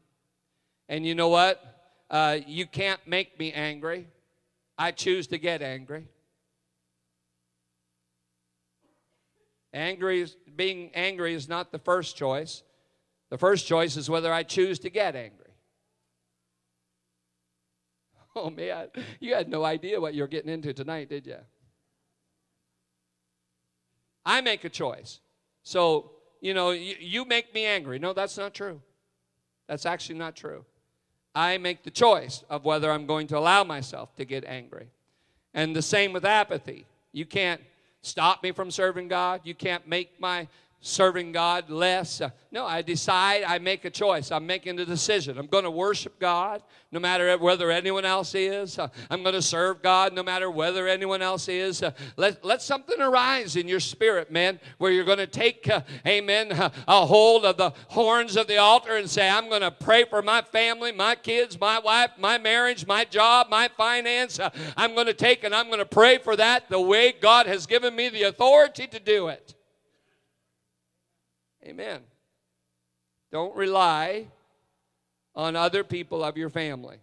And 0.90 1.06
you 1.06 1.16
know 1.16 1.30
what? 1.30 1.64
Uh, 2.10 2.40
you 2.46 2.66
can't 2.66 3.00
make 3.06 3.38
me 3.40 3.54
angry. 3.54 4.08
I 4.78 4.92
choose 4.92 5.28
to 5.28 5.38
get 5.38 5.62
angry. 5.62 6.08
Angry 9.74 10.28
being 10.56 10.92
angry 10.94 11.34
is 11.34 11.48
not 11.48 11.72
the 11.72 11.80
first 11.80 12.18
choice. 12.18 12.64
The 13.30 13.38
first 13.38 13.68
choice 13.68 13.96
is 13.96 14.10
whether 14.10 14.32
I 14.34 14.44
choose 14.44 14.80
to 14.80 14.90
get 14.90 15.16
angry. 15.16 15.38
Oh 18.34 18.50
man, 18.50 18.88
you 19.20 19.36
had 19.36 19.50
no 19.50 19.66
idea 19.66 20.00
what 20.00 20.14
you're 20.14 20.26
getting 20.26 20.50
into 20.50 20.72
tonight, 20.72 21.10
did 21.10 21.28
you? 21.28 21.36
I 24.26 24.40
make 24.40 24.64
a 24.64 24.70
choice. 24.70 25.20
So, 25.64 26.12
you 26.40 26.54
know, 26.54 26.72
you, 26.72 26.96
you 26.98 27.26
make 27.26 27.54
me 27.54 27.66
angry. 27.66 28.00
No, 28.00 28.14
that's 28.14 28.38
not 28.38 28.54
true. 28.54 28.82
That's 29.68 29.86
actually 29.86 30.18
not 30.18 30.38
true. 30.38 30.64
I 31.34 31.58
make 31.58 31.84
the 31.84 31.92
choice 31.92 32.44
of 32.50 32.66
whether 32.66 32.92
I'm 32.92 33.06
going 33.06 33.28
to 33.28 33.38
allow 33.38 33.64
myself 33.64 34.16
to 34.16 34.26
get 34.26 34.44
angry. 34.46 34.90
And 35.54 35.76
the 35.76 35.82
same 35.82 36.14
with 36.14 36.26
apathy. 36.26 36.86
You 37.12 37.26
can't 37.26 37.62
stop 38.02 38.44
me 38.44 38.52
from 38.52 38.72
serving 38.72 39.08
God. 39.08 39.42
You 39.44 39.54
can't 39.54 39.88
make 39.88 40.20
my 40.20 40.48
serving 40.82 41.32
God 41.32 41.70
less. 41.70 42.22
Uh, 42.22 42.32
no, 42.52 42.66
I 42.66 42.82
decide, 42.82 43.44
I 43.44 43.60
make 43.60 43.86
a 43.86 43.90
choice. 43.90 44.32
I'm 44.32 44.48
making 44.48 44.80
a 44.80 44.86
decision. 44.86 45.38
I'm 45.38 45.46
going 45.46 45.64
to 45.64 45.72
worship 45.72 46.20
God 46.20 46.64
no 46.92 47.00
matter 47.00 47.38
whether 47.38 47.70
anyone 47.70 48.04
else 48.04 48.34
is. 48.34 48.80
Uh, 48.80 48.88
I'm 49.10 49.22
going 49.22 49.36
to 49.36 49.44
serve 49.44 49.84
God 49.84 50.14
no 50.14 50.24
matter 50.24 50.50
whether 50.50 50.88
anyone 50.88 51.22
else 51.22 51.48
is. 51.48 51.84
Uh, 51.84 51.92
let, 52.18 52.44
let 52.44 52.64
something 52.64 53.00
arise 53.00 53.56
in 53.56 53.68
your 53.68 53.80
spirit, 53.80 54.32
man, 54.32 54.60
where 54.80 54.92
you're 54.92 55.06
going 55.06 55.20
to 55.20 55.28
take, 55.28 55.70
uh, 55.70 55.82
amen, 56.06 56.52
a 56.88 57.06
hold 57.06 57.46
of 57.46 57.58
the 57.58 57.72
horns 57.90 58.36
of 58.36 58.48
the 58.48 58.58
altar 58.58 58.98
and 58.98 59.10
say, 59.10 59.30
I'm 59.30 59.50
going 59.50 59.62
to 59.62 59.72
pray 59.72 60.06
for 60.06 60.24
my 60.24 60.42
family, 60.42 60.92
my 60.92 61.14
kids, 61.14 61.60
my 61.60 61.78
wife, 61.78 62.12
my 62.18 62.40
marriage, 62.40 62.88
my 62.88 63.06
job, 63.06 63.48
my 63.52 63.70
finance. 63.78 64.40
I'm 64.76 64.96
going 64.96 65.08
to 65.08 65.14
take 65.14 65.44
and 65.44 65.54
I'm 65.54 65.68
going 65.68 65.80
to 65.80 65.86
pray 65.86 66.18
for 66.18 66.36
that 66.36 66.70
the 66.70 66.82
way 66.82 67.14
God 67.14 67.46
has 67.46 67.68
given 67.68 67.96
me 67.96 68.10
the 68.10 68.24
authority 68.24 68.88
to 68.88 69.00
do 69.00 69.28
it. 69.28 69.54
Amen. 71.66 72.02
Don't 73.32 73.56
rely 73.56 74.28
on 75.36 75.56
other 75.56 75.84
people 75.84 76.24
of 76.24 76.38
your 76.38 76.50
family. 76.50 76.98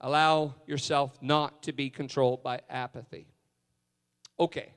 Allow 0.00 0.54
yourself 0.66 1.16
not 1.22 1.62
to 1.62 1.72
be 1.72 1.88
controlled 1.90 2.42
by 2.42 2.60
apathy. 2.68 3.26
Okay. 4.38 4.68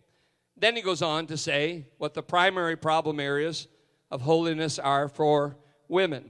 Then 0.55 0.75
he 0.75 0.81
goes 0.81 1.01
on 1.01 1.27
to 1.27 1.37
say 1.37 1.85
what 1.97 2.13
the 2.13 2.23
primary 2.23 2.75
problem 2.75 3.19
areas 3.19 3.67
of 4.09 4.21
holiness 4.21 4.79
are 4.79 5.07
for 5.07 5.57
women. 5.87 6.29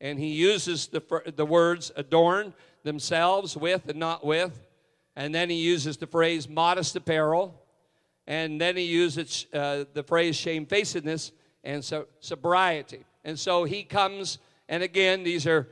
And 0.00 0.18
he 0.18 0.28
uses 0.28 0.88
the, 0.88 1.02
the 1.36 1.46
words 1.46 1.90
adorn 1.96 2.52
themselves 2.82 3.56
with 3.56 3.88
and 3.88 3.98
not 3.98 4.24
with. 4.24 4.66
And 5.14 5.34
then 5.34 5.48
he 5.48 5.56
uses 5.56 5.96
the 5.96 6.06
phrase 6.06 6.48
modest 6.48 6.96
apparel 6.96 7.62
and 8.26 8.60
then 8.60 8.76
he 8.76 8.82
uses 8.82 9.46
uh, 9.52 9.84
the 9.92 10.02
phrase 10.02 10.36
shamefacedness 10.36 11.32
and 11.64 11.84
so 11.84 12.06
sobriety. 12.20 13.04
And 13.24 13.38
so 13.38 13.64
he 13.64 13.82
comes, 13.82 14.38
and 14.68 14.82
again, 14.82 15.22
these 15.22 15.46
are 15.46 15.68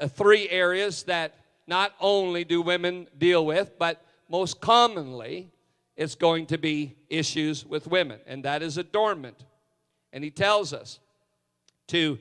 uh, 0.00 0.08
three 0.08 0.48
areas 0.48 1.04
that 1.04 1.34
not 1.66 1.92
only 2.00 2.44
do 2.44 2.60
women 2.60 3.08
deal 3.16 3.44
with, 3.46 3.78
but 3.78 4.04
most 4.28 4.60
commonly 4.60 5.50
it's 5.96 6.14
going 6.14 6.46
to 6.46 6.58
be 6.58 6.96
issues 7.08 7.64
with 7.64 7.86
women, 7.86 8.18
and 8.26 8.44
that 8.44 8.62
is 8.62 8.78
adornment. 8.78 9.44
And 10.12 10.24
he 10.24 10.30
tells 10.30 10.72
us 10.72 10.98
to 11.88 12.18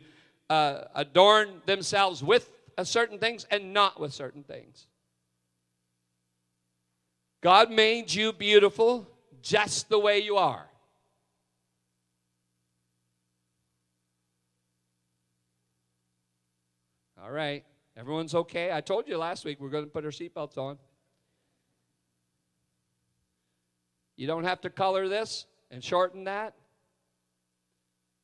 uh, 0.49 0.83
adorn 0.95 1.61
themselves 1.65 2.23
with 2.23 2.49
uh, 2.77 2.83
certain 2.83 3.17
things 3.17 3.45
and 3.49 3.73
not 3.73 3.99
with 3.99 4.13
certain 4.13 4.43
things. 4.43 4.87
God 7.41 7.71
made 7.71 8.13
you 8.13 8.31
beautiful 8.31 9.07
just 9.43 9.89
the 9.89 10.00
way 10.00 10.19
you 10.19 10.38
are. 10.38 10.65
All 17.21 17.31
right, 17.31 17.63
everyone's 17.95 18.33
okay. 18.33 18.71
I 18.71 18.81
told 18.81 19.07
you 19.07 19.17
last 19.17 19.45
week 19.45 19.59
we're 19.59 19.69
going 19.69 19.83
to 19.83 19.89
put 19.89 20.03
our 20.03 20.12
seatbelts 20.12 20.57
on. 20.57 20.77
You 24.15 24.27
don't 24.27 24.43
have 24.43 24.62
to 24.62 24.69
color 24.69 25.07
this 25.07 25.45
and 25.71 25.83
shorten 25.83 26.23
that. 26.25 26.55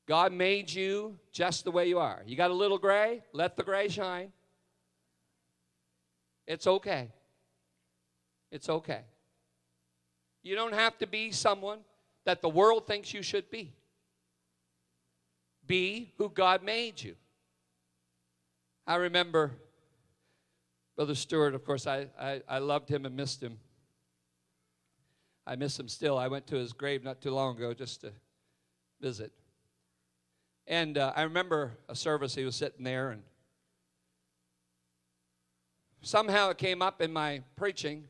God 0.07 0.33
made 0.33 0.71
you 0.71 1.17
just 1.31 1.65
the 1.65 1.71
way 1.71 1.87
you 1.87 1.99
are. 1.99 2.23
You 2.25 2.35
got 2.35 2.51
a 2.51 2.53
little 2.53 2.77
gray, 2.77 3.23
let 3.31 3.55
the 3.55 3.63
gray 3.63 3.89
shine. 3.89 4.31
It's 6.47 6.65
okay. 6.65 7.09
It's 8.51 8.69
okay. 8.69 9.01
You 10.43 10.55
don't 10.55 10.73
have 10.73 10.97
to 10.99 11.07
be 11.07 11.31
someone 11.31 11.79
that 12.25 12.41
the 12.41 12.49
world 12.49 12.87
thinks 12.87 13.13
you 13.13 13.21
should 13.21 13.49
be. 13.49 13.73
Be 15.67 16.13
who 16.17 16.29
God 16.29 16.63
made 16.63 17.01
you. 17.01 17.15
I 18.87 18.95
remember 18.95 19.51
Brother 20.95 21.15
Stewart, 21.15 21.55
of 21.55 21.63
course, 21.63 21.87
I, 21.87 22.07
I, 22.19 22.41
I 22.47 22.57
loved 22.57 22.89
him 22.89 23.05
and 23.05 23.15
missed 23.15 23.41
him. 23.41 23.57
I 25.45 25.55
miss 25.55 25.79
him 25.79 25.87
still. 25.87 26.17
I 26.17 26.27
went 26.27 26.47
to 26.47 26.55
his 26.55 26.73
grave 26.73 27.03
not 27.03 27.21
too 27.21 27.31
long 27.31 27.55
ago 27.55 27.73
just 27.73 28.01
to 28.01 28.11
visit. 28.99 29.31
And 30.67 30.97
uh, 30.97 31.13
I 31.15 31.23
remember 31.23 31.77
a 31.87 31.95
service, 31.95 32.35
he 32.35 32.45
was 32.45 32.55
sitting 32.55 32.83
there, 32.83 33.11
and 33.11 33.23
somehow 36.01 36.49
it 36.49 36.57
came 36.57 36.81
up 36.81 37.01
in 37.01 37.11
my 37.11 37.41
preaching 37.55 38.03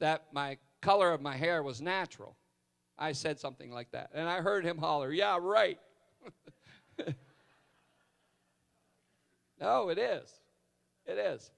that 0.00 0.26
my 0.32 0.58
color 0.80 1.12
of 1.12 1.20
my 1.20 1.36
hair 1.36 1.62
was 1.62 1.80
natural. 1.80 2.36
I 2.98 3.12
said 3.12 3.38
something 3.38 3.70
like 3.70 3.92
that. 3.92 4.10
And 4.14 4.28
I 4.28 4.40
heard 4.40 4.64
him 4.64 4.78
holler, 4.78 5.12
Yeah, 5.12 5.38
right. 5.40 5.78
no, 9.60 9.88
it 9.88 9.98
is. 9.98 10.32
It 11.06 11.18
is. 11.18 11.50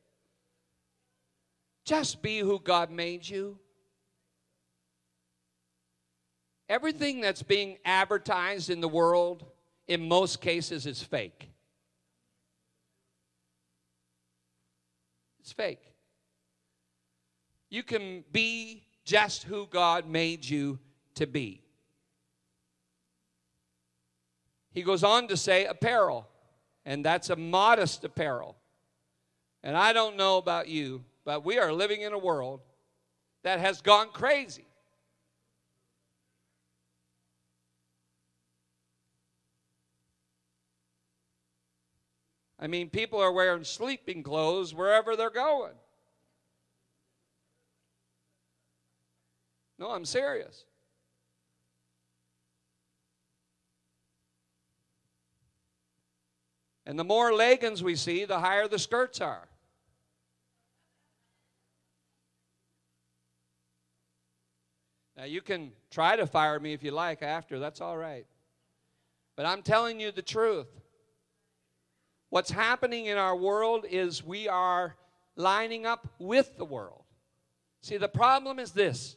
Just 1.85 2.23
be 2.23 2.39
who 2.39 2.61
God 2.61 2.91
made 2.91 3.29
you. 3.29 3.59
Everything 6.69 7.21
that's 7.21 7.43
being 7.43 7.79
advertised 7.85 8.71
in 8.71 8.81
the 8.81 8.89
world, 8.89 9.45
in 9.89 10.07
most 10.07 10.41
cases, 10.41 10.87
is 10.87 11.03
fake. 11.03 11.51
It's 15.41 15.53
fake. 15.53 15.90
You 17.71 17.85
can 17.85 18.25
be 18.33 18.83
just 19.05 19.45
who 19.45 19.67
God 19.67 20.07
made 20.07 20.45
you 20.45 20.79
to 21.15 21.27
be. 21.27 21.63
He 24.73 24.83
goes 24.83 25.03
on 25.03 25.29
to 25.29 25.37
say 25.37 25.65
apparel, 25.65 26.29
and 26.85 27.05
that's 27.05 27.31
a 27.31 27.37
modest 27.37 28.05
apparel. 28.05 28.57
And 29.63 29.77
I 29.77 29.93
don't 29.93 30.17
know 30.17 30.39
about 30.39 30.69
you, 30.69 31.05
but 31.25 31.45
we 31.45 31.59
are 31.59 31.73
living 31.73 32.03
in 32.03 32.13
a 32.13 32.19
world 32.19 32.61
that 33.43 33.61
has 33.61 33.81
gone 33.81 34.09
crazy. 34.13 34.67
I 42.59 42.67
mean, 42.67 42.91
people 42.91 43.21
are 43.21 43.33
wearing 43.33 43.65
sleeping 43.65 44.23
clothes 44.23 44.75
wherever 44.75 45.17
they're 45.17 45.31
going. 45.31 45.73
No, 49.81 49.91
I'm 49.91 50.05
serious. 50.05 50.67
And 56.85 56.99
the 56.99 57.05
more 57.05 57.33
leggings 57.33 57.83
we 57.83 57.97
see, 57.97 58.27
the 58.27 58.39
higher 58.39 58.69
the 58.69 58.79
skirts 58.79 59.23
are. 59.23 59.49
Now, 65.17 65.25
you 65.25 65.41
can 65.41 65.73
try 65.91 66.17
to 66.17 66.27
fire 66.27 66.61
me 66.61 66.75
if 66.75 66.83
you 66.83 66.91
like 66.91 67.23
after, 67.23 67.59
that's 67.59 67.81
all 67.81 67.97
right. 67.97 68.27
But 69.37 69.47
I'm 69.47 69.63
telling 69.63 69.99
you 69.99 70.13
the 70.13 70.23
truth. 70.23 70.69
What's 72.29 72.51
happening 72.51 73.07
in 73.07 73.17
our 73.17 73.37
world 73.37 73.87
is 73.89 74.23
we 74.23 74.47
are 74.47 74.97
lining 75.37 75.87
up 75.87 76.07
with 76.19 76.59
the 76.59 76.65
world. 76.65 77.05
See, 77.83 77.97
the 77.97 78.09
problem 78.09 78.59
is 78.59 78.73
this 78.73 79.17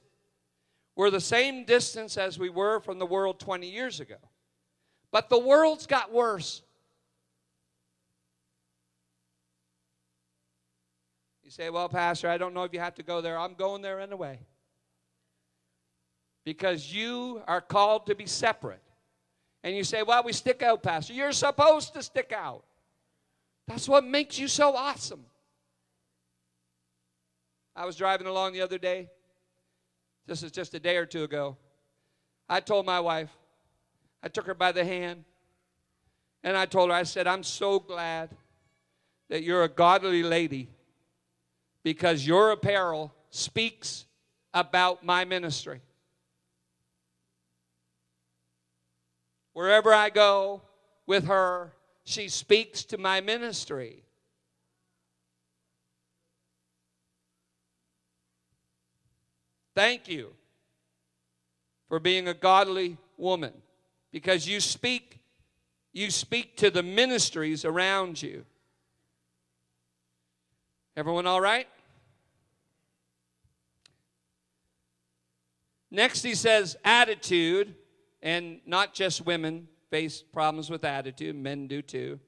we're 0.96 1.10
the 1.10 1.22
same 1.22 1.66
distance 1.66 2.18
as 2.18 2.38
we 2.38 2.50
were 2.50 2.80
from 2.80 3.00
the 3.00 3.06
world 3.06 3.40
20 3.40 3.70
years 3.70 4.00
ago. 4.00 4.18
But 5.12 5.30
the 5.30 5.40
world's 5.40 5.88
got 5.88 6.12
worse. 6.12 6.62
You 11.44 11.52
say, 11.52 11.70
well, 11.70 11.90
Pastor, 11.90 12.30
I 12.30 12.38
don't 12.38 12.54
know 12.54 12.64
if 12.64 12.74
you 12.74 12.80
have 12.80 12.96
to 12.96 13.04
go 13.04 13.22
there. 13.22 13.38
I'm 13.38 13.54
going 13.56 13.82
there 13.82 14.00
anyway. 14.00 14.40
Because 16.46 16.94
you 16.94 17.42
are 17.48 17.62
called 17.62 18.08
to 18.08 18.16
be 18.16 18.26
separate. 18.26 18.82
And 19.64 19.76
you 19.76 19.84
say, 19.84 20.04
well, 20.04 20.24
we 20.24 20.34
stick 20.34 20.62
out, 20.62 20.84
Pastor. 20.84 21.14
You're 21.14 21.32
supposed 21.32 21.94
to 21.94 22.04
stick 22.04 22.34
out. 22.36 22.66
That's 23.68 23.88
what 23.88 24.04
makes 24.04 24.38
you 24.38 24.48
so 24.48 24.76
awesome. 24.76 25.26
I 27.76 27.86
was 27.86 27.96
driving 27.96 28.28
along 28.28 28.54
the 28.54 28.62
other 28.62 28.78
day 28.78 29.10
this 30.26 30.44
is 30.44 30.52
just 30.52 30.74
a 30.74 30.80
day 30.80 30.98
or 30.98 31.06
two 31.06 31.24
ago. 31.24 31.58
I 32.50 32.60
told 32.60 32.86
my 32.86 33.00
wife, 33.00 33.30
I 34.22 34.28
took 34.28 34.46
her 34.48 34.54
by 34.54 34.72
the 34.72 34.86
hand, 34.86 35.24
and 36.44 36.58
I 36.58 36.66
told 36.66 36.90
her, 36.90 36.96
I 36.96 37.04
said, 37.04 37.28
I'm 37.28 37.44
so 37.44 37.80
glad 37.80 38.30
that 39.30 39.44
you're 39.44 39.64
a 39.64 39.70
godly 39.70 40.24
lady 40.24 40.70
because 41.84 42.26
your 42.26 42.52
apparel 42.52 43.14
speaks 43.30 44.06
about 44.54 45.04
my 45.04 45.26
ministry. 45.26 45.82
Wherever 49.54 49.94
I 49.94 50.10
go 50.10 50.62
with 51.06 51.28
her, 51.28 51.74
she 52.06 52.28
speaks 52.28 52.84
to 52.86 52.98
my 52.98 53.22
ministry. 53.22 54.04
Thank 59.76 60.08
you 60.08 60.34
for 61.88 62.00
being 62.00 62.28
a 62.28 62.34
godly 62.34 62.98
woman 63.18 63.54
because 64.12 64.48
you 64.48 64.60
speak 64.60 65.20
you 65.96 66.10
speak 66.10 66.58
to 66.58 66.72
the 66.72 66.82
ministries 66.82 67.66
around 67.66 68.20
you. 68.20 68.46
Everyone 70.98 71.28
all 71.28 71.40
right? 71.40 71.68
Next 75.92 76.24
he 76.24 76.34
says 76.34 76.76
attitude 76.84 77.76
and 78.24 78.60
not 78.66 78.96
just 78.96 79.24
women 79.24 79.68
face 79.92 80.24
problems 80.24 80.72
with 80.72 80.84
attitude, 80.84 81.36
men 81.36 81.68
do 81.68 81.84
too. 81.84 82.20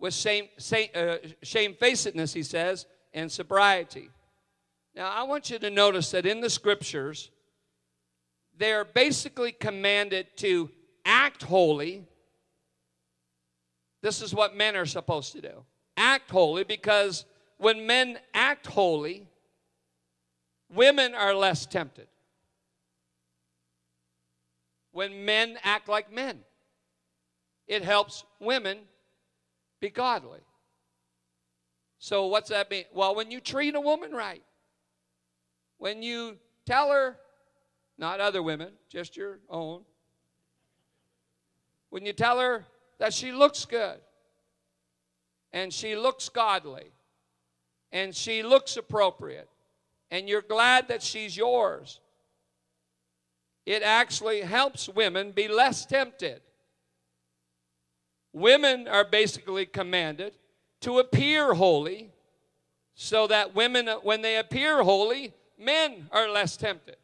With 0.00 0.12
shame, 0.12 0.48
shame, 0.58 0.88
uh, 0.94 1.18
shamefacedness, 1.42 2.32
he 2.32 2.42
says, 2.42 2.86
and 3.14 3.30
sobriety. 3.30 4.10
Now, 4.96 5.10
I 5.10 5.24
want 5.24 5.50
you 5.50 5.58
to 5.58 5.68
notice 5.68 6.10
that 6.12 6.24
in 6.24 6.40
the 6.40 6.48
scriptures, 6.48 7.30
they're 8.56 8.84
basically 8.84 9.52
commanded 9.52 10.26
to 10.38 10.70
act 11.04 11.42
holy. 11.42 12.04
This 14.00 14.22
is 14.22 14.34
what 14.34 14.56
men 14.56 14.74
are 14.74 14.86
supposed 14.86 15.32
to 15.32 15.42
do 15.42 15.64
act 15.98 16.30
holy 16.30 16.62
because 16.64 17.24
when 17.58 17.86
men 17.86 18.18
act 18.34 18.66
holy, 18.66 19.26
women 20.72 21.14
are 21.14 21.34
less 21.34 21.64
tempted. 21.64 22.06
When 24.92 25.24
men 25.24 25.58
act 25.62 25.88
like 25.88 26.12
men, 26.12 26.40
it 27.66 27.82
helps 27.82 28.24
women 28.40 28.78
be 29.80 29.90
godly. 29.90 30.40
So, 31.98 32.26
what's 32.26 32.50
that 32.50 32.70
mean? 32.70 32.84
Well, 32.94 33.14
when 33.14 33.30
you 33.30 33.40
treat 33.40 33.74
a 33.74 33.80
woman 33.80 34.12
right, 34.12 34.42
when 35.78 36.02
you 36.02 36.36
tell 36.64 36.90
her, 36.90 37.16
not 37.98 38.20
other 38.20 38.42
women, 38.42 38.72
just 38.88 39.16
your 39.16 39.38
own, 39.48 39.82
when 41.90 42.04
you 42.04 42.12
tell 42.12 42.38
her 42.40 42.64
that 42.98 43.14
she 43.14 43.32
looks 43.32 43.64
good 43.64 43.98
and 45.52 45.72
she 45.72 45.96
looks 45.96 46.28
godly 46.28 46.92
and 47.92 48.14
she 48.14 48.42
looks 48.42 48.76
appropriate 48.76 49.48
and 50.10 50.28
you're 50.28 50.42
glad 50.42 50.88
that 50.88 51.02
she's 51.02 51.36
yours, 51.36 52.00
it 53.64 53.82
actually 53.82 54.42
helps 54.42 54.88
women 54.88 55.32
be 55.32 55.48
less 55.48 55.86
tempted. 55.86 56.40
Women 58.32 58.86
are 58.86 59.04
basically 59.04 59.66
commanded 59.66 60.34
to 60.82 60.98
appear 60.98 61.54
holy 61.54 62.10
so 62.94 63.26
that 63.26 63.54
women, 63.54 63.88
when 64.02 64.22
they 64.22 64.36
appear 64.36 64.82
holy, 64.82 65.32
men 65.58 66.08
are 66.12 66.28
less 66.28 66.56
tempted. 66.56 66.96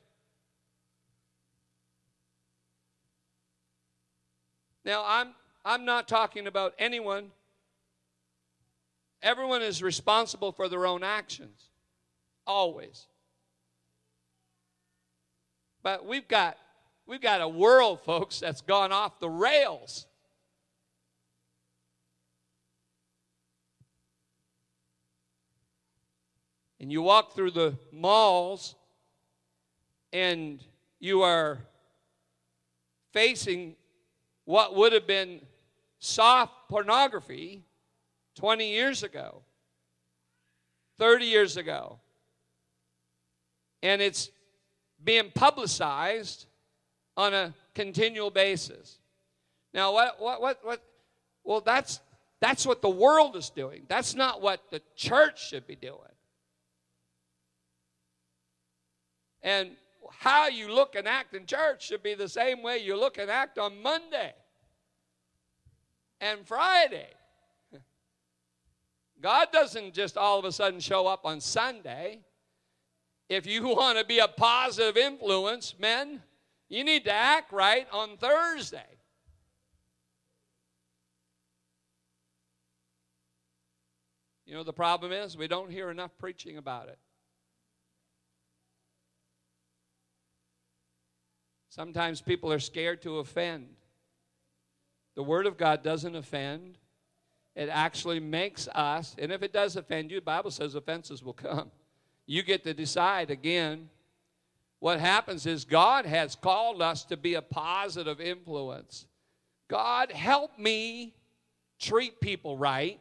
Now, 4.85 5.05
I'm, 5.07 5.35
I'm 5.65 5.85
not 5.85 6.09
talking 6.09 6.47
about 6.47 6.75
anyone. 6.79 7.31
Everyone 9.23 9.63
is 9.63 9.83
responsible 9.83 10.51
for 10.51 10.69
their 10.69 10.87
own 10.87 11.05
actions, 11.05 11.71
always. 12.47 13.07
But 15.83 16.05
we've 16.05 16.27
got, 16.27 16.59
we've 17.07 17.21
got 17.21 17.41
a 17.41 17.49
world, 17.49 18.01
folks, 18.05 18.41
that's 18.41 18.61
gone 18.61 18.93
off 18.93 19.21
the 19.21 19.31
rails. 19.31 20.07
And 26.83 26.91
you 26.91 27.01
walk 27.01 27.37
through 27.37 27.53
the 27.53 27.79
malls 27.93 28.75
and 30.13 30.61
you 30.99 31.23
are 31.23 31.61
facing 33.13 33.77
what 34.47 34.75
would 34.75 34.93
have 34.93 35.07
been 35.07 35.43
soft 36.01 36.53
pornography 36.69 37.63
20 38.35 38.69
years 38.69 39.05
ago, 39.05 39.43
30 40.99 41.25
years 41.25 41.57
ago. 41.57 42.01
And 43.85 44.03
it's 44.03 44.31
being 45.05 45.31
publicized 45.33 46.47
on 47.17 47.33
a 47.33 47.55
continual 47.77 48.31
basis. 48.31 48.99
Now, 49.73 49.93
what, 49.93 50.21
what, 50.21 50.43
what, 50.43 50.59
what, 50.65 50.83
well, 51.45 51.61
that's, 51.61 52.01
that's 52.41 52.67
what 52.67 52.83
the 52.83 52.91
world 52.91 53.37
is 53.37 53.51
doing. 53.51 53.85
That's 53.87 54.17
not 54.17 54.43
what 54.43 54.69
the 54.73 54.83
church 54.97 55.49
should 55.49 55.69
be 55.69 55.77
doing. 55.77 56.12
And 59.43 59.73
how 60.11 60.49
you 60.49 60.73
look 60.73 60.95
and 60.95 61.09
act 61.09 61.35
in 61.35 61.47
church 61.47 61.87
should 61.87 62.03
be 62.03 62.15
the 62.15 62.29
same 62.29 62.63
way 62.63 62.79
you 62.79 62.97
look 62.97 63.19
and 63.19 63.31
act 63.31 63.59
on 63.59 63.83
Monday 63.83 64.35
and 66.21 66.47
Friday. 66.47 67.09
God 69.21 69.49
doesn't 69.53 69.95
just 69.95 70.17
all 70.17 70.39
of 70.39 70.45
a 70.45 70.53
sudden 70.53 70.81
show 70.81 71.07
up 71.07 71.25
on 71.25 71.41
Sunday. 71.41 72.21
If 73.29 73.47
you 73.47 73.67
want 73.69 73.99
to 73.99 74.05
be 74.05 74.19
a 74.19 74.29
positive 74.29 74.97
influence, 74.97 75.75
men, 75.79 76.23
you 76.69 76.85
need 76.85 77.05
to 77.05 77.13
act 77.13 77.53
right 77.53 77.87
on 77.93 78.17
Thursday. 78.17 78.93
You 84.47 84.55
know, 84.55 84.65
the 84.65 84.73
problem 84.73 85.13
is 85.13 85.37
we 85.37 85.49
don't 85.49 85.71
hear 85.71 85.91
enough 85.91 86.11
preaching 86.19 86.59
about 86.59 86.89
it. 86.89 86.99
Sometimes 91.75 92.21
people 92.21 92.53
are 92.53 92.59
scared 92.59 93.01
to 93.01 93.21
offend. 93.21 93.67
The 95.15 95.23
Word 95.23 95.47
of 95.47 95.57
God 95.57 95.83
doesn't 95.83 96.15
offend. 96.15 96.77
It 97.57 97.71
actually 97.73 98.21
makes 98.21 98.69
us, 98.69 99.17
and 99.19 99.33
if 99.33 99.43
it 99.43 99.55
does 99.55 99.75
offend 99.77 100.11
you, 100.11 100.21
Bible 100.21 100.51
says 100.51 100.75
offenses 100.75 101.23
will 101.23 101.33
come. 101.33 101.71
You 102.27 102.43
get 102.43 102.63
to 102.65 102.75
decide 102.75 103.31
again. 103.31 103.89
What 104.81 105.01
happens 105.01 105.47
is 105.47 105.65
God 105.65 106.05
has 106.05 106.35
called 106.35 106.83
us 106.83 107.05
to 107.05 107.17
be 107.17 107.37
a 107.37 107.41
positive 107.41 108.21
influence. 108.21 109.07
God, 109.69 110.13
help 110.13 110.59
me 110.59 111.15
treat 111.81 112.21
people 112.21 112.59
right. 112.59 113.01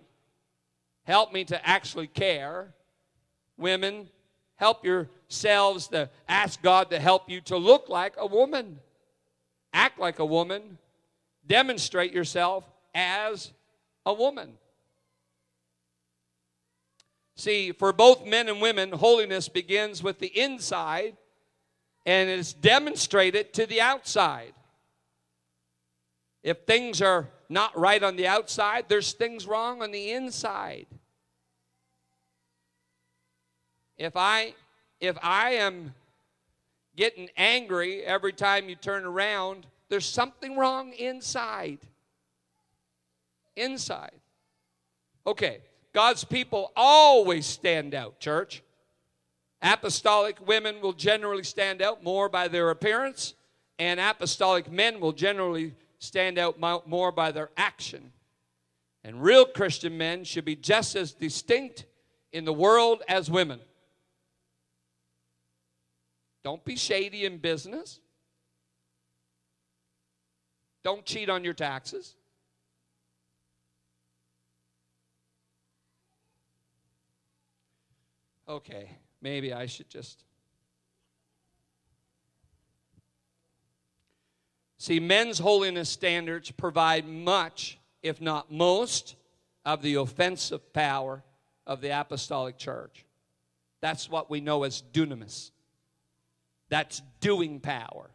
Help 1.03 1.34
me 1.34 1.43
to 1.43 1.67
actually 1.67 2.07
care. 2.07 2.73
Women, 3.57 4.07
help 4.62 4.86
yourselves 4.86 5.88
to 5.88 6.08
ask 6.30 6.62
God 6.62 6.91
to 6.91 7.00
help 7.00 7.30
you 7.30 7.41
to 7.41 7.58
look 7.58 7.89
like 7.89 8.13
a 8.17 8.28
woman, 8.28 8.80
act 9.74 10.00
like 10.00 10.19
a 10.19 10.26
woman, 10.26 10.78
demonstrate 11.47 12.13
yourself 12.13 12.63
as 12.93 13.52
a 14.06 14.13
woman. 14.13 14.54
See, 17.36 17.71
for 17.71 17.91
both 17.91 18.24
men 18.24 18.47
and 18.50 18.62
women, 18.62 18.91
holiness 18.91 19.50
begins 19.50 20.04
with 20.04 20.19
the 20.19 20.39
inside 20.39 21.17
and 22.06 22.30
is 22.30 22.54
demonstrated 22.54 23.54
to 23.54 23.65
the 23.65 23.82
outside. 23.82 24.54
If 26.43 26.65
things 26.67 27.02
are 27.02 27.30
not 27.50 27.76
right 27.76 28.04
on 28.04 28.15
the 28.15 28.28
outside, 28.28 28.86
there's 28.89 29.13
things 29.13 29.47
wrong 29.47 29.82
on 29.82 29.89
the 29.89 30.12
inside 30.12 30.86
if 34.01 34.15
I 34.15 34.55
if 34.99 35.15
I 35.21 35.51
am 35.51 35.93
getting 36.95 37.29
angry 37.37 38.03
every 38.03 38.33
time 38.33 38.67
you 38.67 38.75
turn 38.75 39.05
around, 39.05 39.65
there's 39.89 40.05
something 40.05 40.57
wrong 40.57 40.93
inside. 40.93 41.79
Inside. 43.55 44.19
Okay, 45.25 45.59
God's 45.93 46.23
people 46.23 46.71
always 46.75 47.45
stand 47.45 47.93
out, 47.93 48.19
church. 48.19 48.63
Apostolic 49.61 50.45
women 50.47 50.81
will 50.81 50.93
generally 50.93 51.43
stand 51.43 51.81
out 51.81 52.03
more 52.03 52.27
by 52.27 52.47
their 52.47 52.71
appearance, 52.71 53.35
and 53.77 53.99
apostolic 53.99 54.71
men 54.71 54.99
will 54.99 55.11
generally 55.11 55.75
stand 55.99 56.39
out 56.39 56.59
more 56.59 57.11
by 57.11 57.31
their 57.31 57.51
action. 57.55 58.11
And 59.03 59.21
real 59.21 59.45
Christian 59.45 59.97
men 59.97 60.23
should 60.23 60.45
be 60.45 60.55
just 60.55 60.95
as 60.95 61.13
distinct 61.13 61.85
in 62.31 62.45
the 62.45 62.53
world 62.53 63.03
as 63.07 63.29
women. 63.29 63.59
Don't 66.43 66.63
be 66.65 66.75
shady 66.75 67.25
in 67.25 67.38
business. 67.38 67.99
Don't 70.84 71.06
cheat 71.06 71.30
on 71.30 71.43
your 71.43 71.54
taxes. 71.54 72.15
Okay, 78.49 78.89
maybe 79.21 79.54
I 79.54 79.65
should 79.65 79.89
just. 79.89 80.23
See, 84.77 84.99
men's 84.99 85.38
holiness 85.38 85.89
standards 85.89 86.49
provide 86.49 87.08
much, 87.08 87.77
if 88.01 88.19
not 88.19 88.51
most, 88.51 89.15
of 89.63 89.84
the 89.84 89.95
offensive 89.95 90.73
power 90.73 91.23
of 91.67 91.82
the 91.82 91.89
apostolic 91.97 92.58
church. 92.58 93.06
That's 93.80 94.10
what 94.10 94.30
we 94.30 94.41
know 94.41 94.63
as 94.63 94.84
dunamis. 94.91 95.51
That's 96.71 97.01
doing 97.19 97.60
power. 97.60 98.10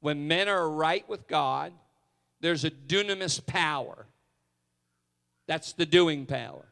When 0.00 0.26
men 0.26 0.48
are 0.48 0.68
right 0.68 1.06
with 1.08 1.28
God, 1.28 1.72
there's 2.40 2.64
a 2.64 2.70
dunamis 2.70 3.44
power. 3.44 4.06
That's 5.46 5.74
the 5.74 5.84
doing 5.84 6.24
power. 6.24 6.64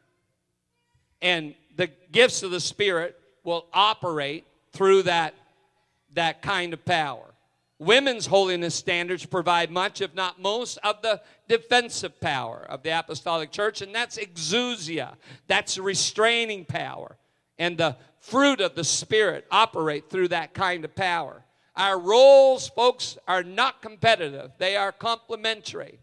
And 1.21 1.53
the 1.75 1.91
gifts 2.11 2.41
of 2.41 2.49
the 2.49 2.59
Spirit 2.59 3.17
will 3.43 3.67
operate 3.71 4.45
through 4.73 5.03
that, 5.03 5.35
that 6.15 6.41
kind 6.41 6.73
of 6.73 6.83
power. 6.85 7.25
Women's 7.77 8.25
holiness 8.25 8.73
standards 8.73 9.25
provide 9.25 9.69
much, 9.69 10.01
if 10.01 10.15
not 10.15 10.41
most, 10.41 10.79
of 10.83 11.03
the 11.03 11.21
defensive 11.47 12.19
power 12.19 12.65
of 12.67 12.81
the 12.81 12.97
apostolic 12.97 13.51
church, 13.51 13.81
and 13.81 13.93
that's 13.93 14.17
exousia, 14.17 15.13
that's 15.47 15.77
restraining 15.77 16.65
power. 16.65 17.15
And 17.59 17.77
the 17.77 17.95
fruit 18.19 18.61
of 18.61 18.75
the 18.75 18.83
Spirit 18.83 19.45
operate 19.51 20.09
through 20.09 20.29
that 20.29 20.53
kind 20.53 20.85
of 20.85 20.95
power. 20.95 21.43
Our 21.75 21.99
roles, 21.99 22.67
folks, 22.67 23.17
are 23.27 23.43
not 23.43 23.81
competitive, 23.81 24.51
they 24.57 24.75
are 24.75 24.91
complementary. 24.91 25.99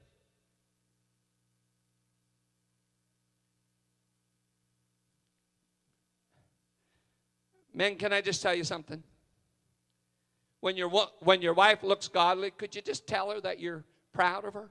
Men, 7.74 7.96
can 7.96 8.10
I 8.10 8.22
just 8.22 8.40
tell 8.40 8.54
you 8.54 8.64
something? 8.64 9.02
When 10.60 10.78
your, 10.78 10.88
when 11.20 11.42
your 11.42 11.52
wife 11.52 11.82
looks 11.82 12.08
godly, 12.08 12.50
could 12.50 12.74
you 12.74 12.80
just 12.80 13.06
tell 13.06 13.30
her 13.30 13.40
that 13.42 13.60
you're 13.60 13.84
proud 14.14 14.46
of 14.46 14.54
her? 14.54 14.70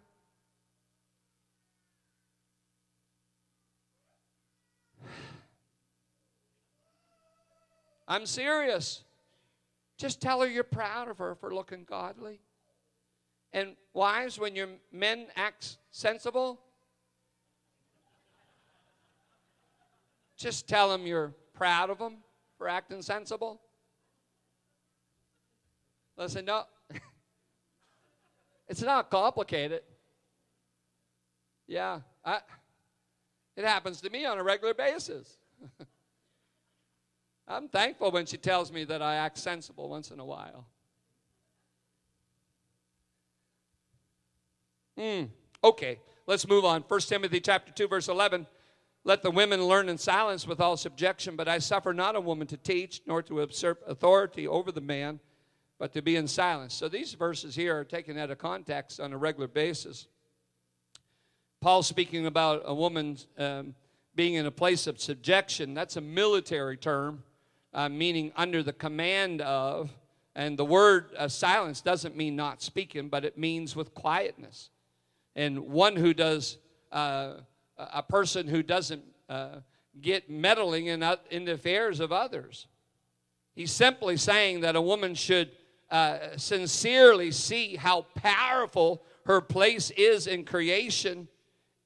I'm 8.07 8.25
serious. 8.25 9.03
Just 9.97 10.21
tell 10.21 10.41
her 10.41 10.47
you're 10.47 10.63
proud 10.63 11.07
of 11.07 11.17
her 11.17 11.35
for 11.35 11.53
looking 11.53 11.83
godly. 11.83 12.39
And 13.53 13.75
wives, 13.93 14.37
when 14.37 14.55
your 14.55 14.67
men 14.91 15.27
act 15.35 15.77
sensible, 15.91 16.59
just 20.35 20.67
tell 20.67 20.89
them 20.89 21.07
you're 21.07 21.33
proud 21.53 21.89
of 21.89 21.97
them 21.97 22.17
for 22.57 22.67
acting 22.67 23.01
sensible. 23.01 23.61
Listen, 26.17 26.45
no, 26.45 26.63
it's 28.67 28.81
not 28.81 29.09
complicated. 29.09 29.81
Yeah, 31.67 32.01
I, 32.23 32.39
it 33.55 33.65
happens 33.65 34.01
to 34.01 34.09
me 34.09 34.25
on 34.25 34.37
a 34.37 34.43
regular 34.43 34.73
basis. 34.73 35.37
I'm 37.47 37.67
thankful 37.67 38.11
when 38.11 38.25
she 38.25 38.37
tells 38.37 38.71
me 38.71 38.83
that 38.85 39.01
I 39.01 39.15
act 39.15 39.37
sensible 39.37 39.89
once 39.89 40.11
in 40.11 40.19
a 40.19 40.25
while. 40.25 40.65
Hmm. 44.97 45.23
Okay, 45.63 45.99
let's 46.25 46.47
move 46.47 46.65
on. 46.65 46.83
1 46.87 46.99
Timothy 47.01 47.39
chapter 47.39 47.71
2, 47.71 47.87
verse 47.87 48.07
11. 48.07 48.47
Let 49.03 49.21
the 49.21 49.29
women 49.29 49.63
learn 49.63 49.89
in 49.89 49.99
silence 49.99 50.47
with 50.47 50.59
all 50.59 50.77
subjection, 50.77 51.35
but 51.35 51.47
I 51.47 51.59
suffer 51.59 51.93
not 51.93 52.15
a 52.15 52.21
woman 52.21 52.47
to 52.47 52.57
teach, 52.57 53.01
nor 53.05 53.21
to 53.23 53.39
usurp 53.39 53.83
authority 53.87 54.47
over 54.47 54.71
the 54.71 54.81
man, 54.81 55.19
but 55.77 55.93
to 55.93 56.01
be 56.01 56.15
in 56.15 56.27
silence. 56.27 56.73
So 56.73 56.89
these 56.89 57.13
verses 57.13 57.55
here 57.55 57.77
are 57.77 57.83
taken 57.83 58.17
out 58.17 58.31
of 58.31 58.39
context 58.39 58.99
on 58.99 59.13
a 59.13 59.17
regular 59.17 59.47
basis. 59.47 60.07
Paul's 61.61 61.87
speaking 61.87 62.25
about 62.25 62.63
a 62.65 62.73
woman 62.73 63.17
um, 63.37 63.75
being 64.15 64.35
in 64.35 64.45
a 64.45 64.51
place 64.51 64.87
of 64.87 64.99
subjection. 64.99 65.73
That's 65.73 65.97
a 65.97 66.01
military 66.01 66.77
term, 66.77 67.23
uh, 67.75 67.89
meaning 67.89 68.31
under 68.35 68.63
the 68.63 68.73
command 68.73 69.41
of. 69.41 69.91
And 70.33 70.57
the 70.57 70.65
word 70.65 71.11
uh, 71.17 71.27
silence 71.27 71.81
doesn't 71.81 72.15
mean 72.15 72.35
not 72.35 72.61
speaking, 72.61 73.09
but 73.09 73.23
it 73.23 73.37
means 73.37 73.75
with 73.75 73.93
quietness. 73.93 74.69
And 75.35 75.59
one 75.59 75.95
who 75.95 76.13
does, 76.13 76.57
uh, 76.91 77.35
a 77.77 78.01
person 78.01 78.47
who 78.47 78.63
doesn't 78.63 79.03
uh, 79.29 79.57
get 80.01 80.29
meddling 80.29 80.87
in, 80.87 81.03
in 81.29 81.45
the 81.45 81.53
affairs 81.53 81.99
of 81.99 82.11
others. 82.11 82.67
He's 83.55 83.71
simply 83.71 84.17
saying 84.17 84.61
that 84.61 84.75
a 84.75 84.81
woman 84.81 85.13
should 85.13 85.51
uh, 85.91 86.37
sincerely 86.37 87.31
see 87.31 87.75
how 87.75 88.03
powerful 88.15 89.03
her 89.25 89.41
place 89.41 89.91
is 89.91 90.27
in 90.27 90.43
creation 90.45 91.27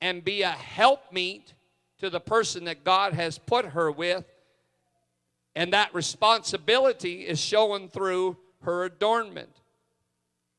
and 0.02 0.23
be 0.23 0.41
a 0.43 0.49
helpmeet 0.49 1.54
to 1.99 2.10
the 2.10 2.19
person 2.19 2.63
that 2.65 2.84
God 2.84 3.13
has 3.13 3.38
put 3.38 3.65
her 3.65 3.91
with. 3.91 4.25
And 5.59 5.73
that 5.73 5.93
responsibility 5.93 7.27
is 7.27 7.37
shown 7.37 7.89
through 7.89 8.37
her 8.61 8.85
adornment. 8.85 9.49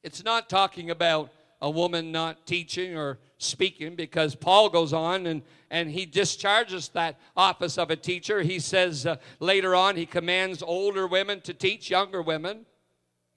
It's 0.03 0.23
not 0.23 0.51
talking 0.51 0.91
about 0.91 1.33
a 1.63 1.71
woman 1.71 2.13
not 2.13 2.45
teaching 2.45 2.99
or 2.99 3.19
speaking 3.39 3.95
because 3.95 4.35
Paul 4.35 4.69
goes 4.69 4.93
on 4.93 5.27
and, 5.27 5.41
and 5.71 5.91
he 5.91 6.05
discharges 6.05 6.89
that 6.89 7.19
office 7.35 7.79
of 7.79 7.91
a 7.91 7.97
teacher. 7.97 8.43
He 8.43 8.59
says 8.59 9.07
uh, 9.07 9.17
later 9.39 9.75
on, 9.75 9.97
he 9.97 10.05
commands 10.05 10.63
older 10.63 11.07
women 11.07 11.41
to 11.43 11.55
teach 11.55 11.89
younger 11.89 12.21
women. 12.21 12.67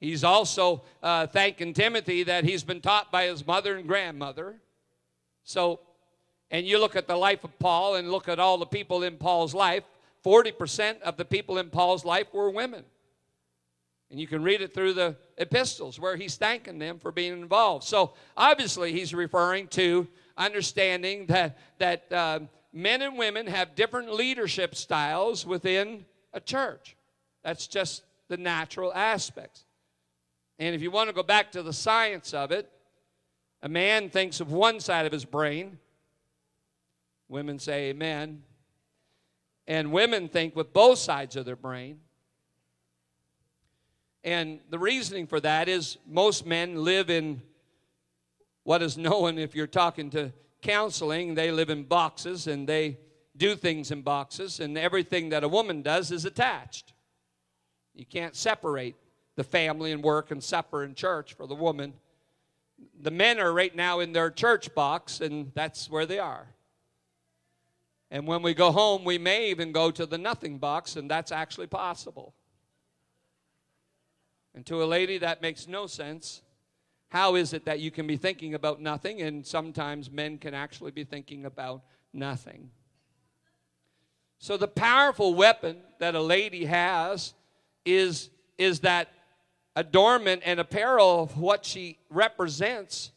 He's 0.01 0.25
also 0.25 0.83
uh, 1.01 1.27
thanking 1.27 1.73
Timothy 1.73 2.23
that 2.23 2.43
he's 2.43 2.65
been 2.65 2.81
taught 2.81 3.09
by 3.09 3.27
his 3.27 3.47
mother 3.47 3.77
and 3.77 3.87
grandmother. 3.87 4.57
So, 5.45 5.79
and 6.51 6.67
you 6.67 6.77
look 6.77 6.97
at 6.97 7.07
the 7.07 7.15
life 7.15 7.45
of 7.45 7.57
Paul 7.57 7.95
and 7.95 8.11
look 8.11 8.27
at 8.27 8.37
all 8.37 8.57
the 8.57 8.65
people 8.65 9.03
in 9.03 9.15
Paul's 9.15 9.53
life, 9.53 9.85
40% 10.23 11.01
of 11.01 11.17
the 11.17 11.25
people 11.25 11.57
in 11.57 11.69
Paul's 11.69 12.05
life 12.05 12.33
were 12.33 12.49
women. 12.49 12.83
And 14.09 14.19
you 14.19 14.27
can 14.27 14.43
read 14.43 14.61
it 14.61 14.73
through 14.73 14.93
the 14.93 15.15
epistles 15.37 15.99
where 15.99 16.15
he's 16.15 16.35
thanking 16.35 16.77
them 16.77 16.99
for 16.99 17.11
being 17.11 17.33
involved. 17.33 17.83
So 17.83 18.13
obviously, 18.37 18.91
he's 18.91 19.13
referring 19.13 19.67
to 19.69 20.07
understanding 20.37 21.25
that, 21.27 21.57
that 21.79 22.11
uh, 22.11 22.39
men 22.71 23.01
and 23.01 23.17
women 23.17 23.47
have 23.47 23.75
different 23.75 24.13
leadership 24.13 24.75
styles 24.75 25.45
within 25.45 26.05
a 26.31 26.39
church. 26.39 26.95
That's 27.43 27.67
just 27.67 28.03
the 28.29 28.37
natural 28.37 28.93
aspects. 28.93 29.65
And 30.59 30.75
if 30.75 30.81
you 30.81 30.91
want 30.91 31.09
to 31.09 31.15
go 31.15 31.23
back 31.23 31.51
to 31.53 31.63
the 31.63 31.73
science 31.73 32.33
of 32.33 32.51
it, 32.51 32.69
a 33.61 33.69
man 33.69 34.09
thinks 34.09 34.39
of 34.39 34.51
one 34.51 34.79
side 34.79 35.05
of 35.05 35.11
his 35.11 35.25
brain. 35.25 35.79
Women 37.29 37.57
say 37.59 37.89
amen. 37.89 38.43
And 39.67 39.91
women 39.91 40.27
think 40.27 40.55
with 40.55 40.73
both 40.73 40.99
sides 40.99 41.35
of 41.35 41.45
their 41.45 41.55
brain. 41.55 41.99
And 44.23 44.59
the 44.69 44.79
reasoning 44.79 45.27
for 45.27 45.39
that 45.39 45.67
is 45.67 45.97
most 46.07 46.45
men 46.45 46.83
live 46.83 47.09
in 47.09 47.41
what 48.63 48.81
is 48.81 48.97
known, 48.97 49.37
if 49.37 49.55
you're 49.55 49.67
talking 49.67 50.09
to 50.11 50.31
counseling, 50.61 51.35
they 51.35 51.51
live 51.51 51.69
in 51.69 51.83
boxes 51.83 52.47
and 52.47 52.67
they 52.67 52.97
do 53.35 53.55
things 53.55 53.91
in 53.91 54.01
boxes, 54.01 54.59
and 54.59 54.77
everything 54.77 55.29
that 55.29 55.43
a 55.43 55.47
woman 55.47 55.81
does 55.81 56.11
is 56.11 56.23
attached. 56.23 56.93
You 57.95 58.05
can't 58.05 58.35
separate 58.35 58.95
the 59.35 59.43
family 59.43 59.91
and 59.91 60.03
work 60.03 60.29
and 60.31 60.43
supper 60.43 60.83
and 60.83 60.95
church 60.95 61.33
for 61.33 61.47
the 61.47 61.55
woman. 61.55 61.93
The 63.01 63.11
men 63.11 63.39
are 63.39 63.51
right 63.51 63.75
now 63.75 63.99
in 63.99 64.13
their 64.13 64.29
church 64.29 64.73
box, 64.75 65.19
and 65.19 65.51
that's 65.55 65.89
where 65.89 66.05
they 66.05 66.19
are. 66.19 66.47
And 68.13 68.27
when 68.27 68.43
we 68.43 68.53
go 68.53 68.71
home, 68.71 69.03
we 69.03 69.17
may 69.17 69.49
even 69.49 69.71
go 69.71 69.89
to 69.89 70.05
the 70.05 70.19
nothing 70.19 70.59
box, 70.59 70.97
and 70.97 71.09
that's 71.09 71.31
actually 71.31 71.65
possible. 71.65 72.35
And 74.53 74.63
to 74.67 74.83
a 74.83 74.85
lady, 74.85 75.17
that 75.17 75.41
makes 75.41 75.67
no 75.67 75.87
sense. 75.87 76.43
How 77.09 77.33
is 77.33 77.53
it 77.53 77.65
that 77.65 77.79
you 77.79 77.89
can 77.89 78.05
be 78.05 78.15
thinking 78.15 78.53
about 78.53 78.79
nothing 78.79 79.23
and 79.23 79.43
sometimes 79.43 80.11
men 80.11 80.37
can 80.37 80.53
actually 80.53 80.91
be 80.91 81.03
thinking 81.03 81.45
about 81.45 81.81
nothing? 82.13 82.69
So, 84.37 84.57
the 84.57 84.67
powerful 84.67 85.33
weapon 85.33 85.77
that 85.97 86.13
a 86.13 86.21
lady 86.21 86.65
has 86.65 87.33
is, 87.83 88.29
is 88.59 88.81
that 88.81 89.07
adornment 89.75 90.43
and 90.45 90.59
apparel 90.59 91.23
of 91.23 91.39
what 91.39 91.65
she 91.65 91.97
represents. 92.11 93.09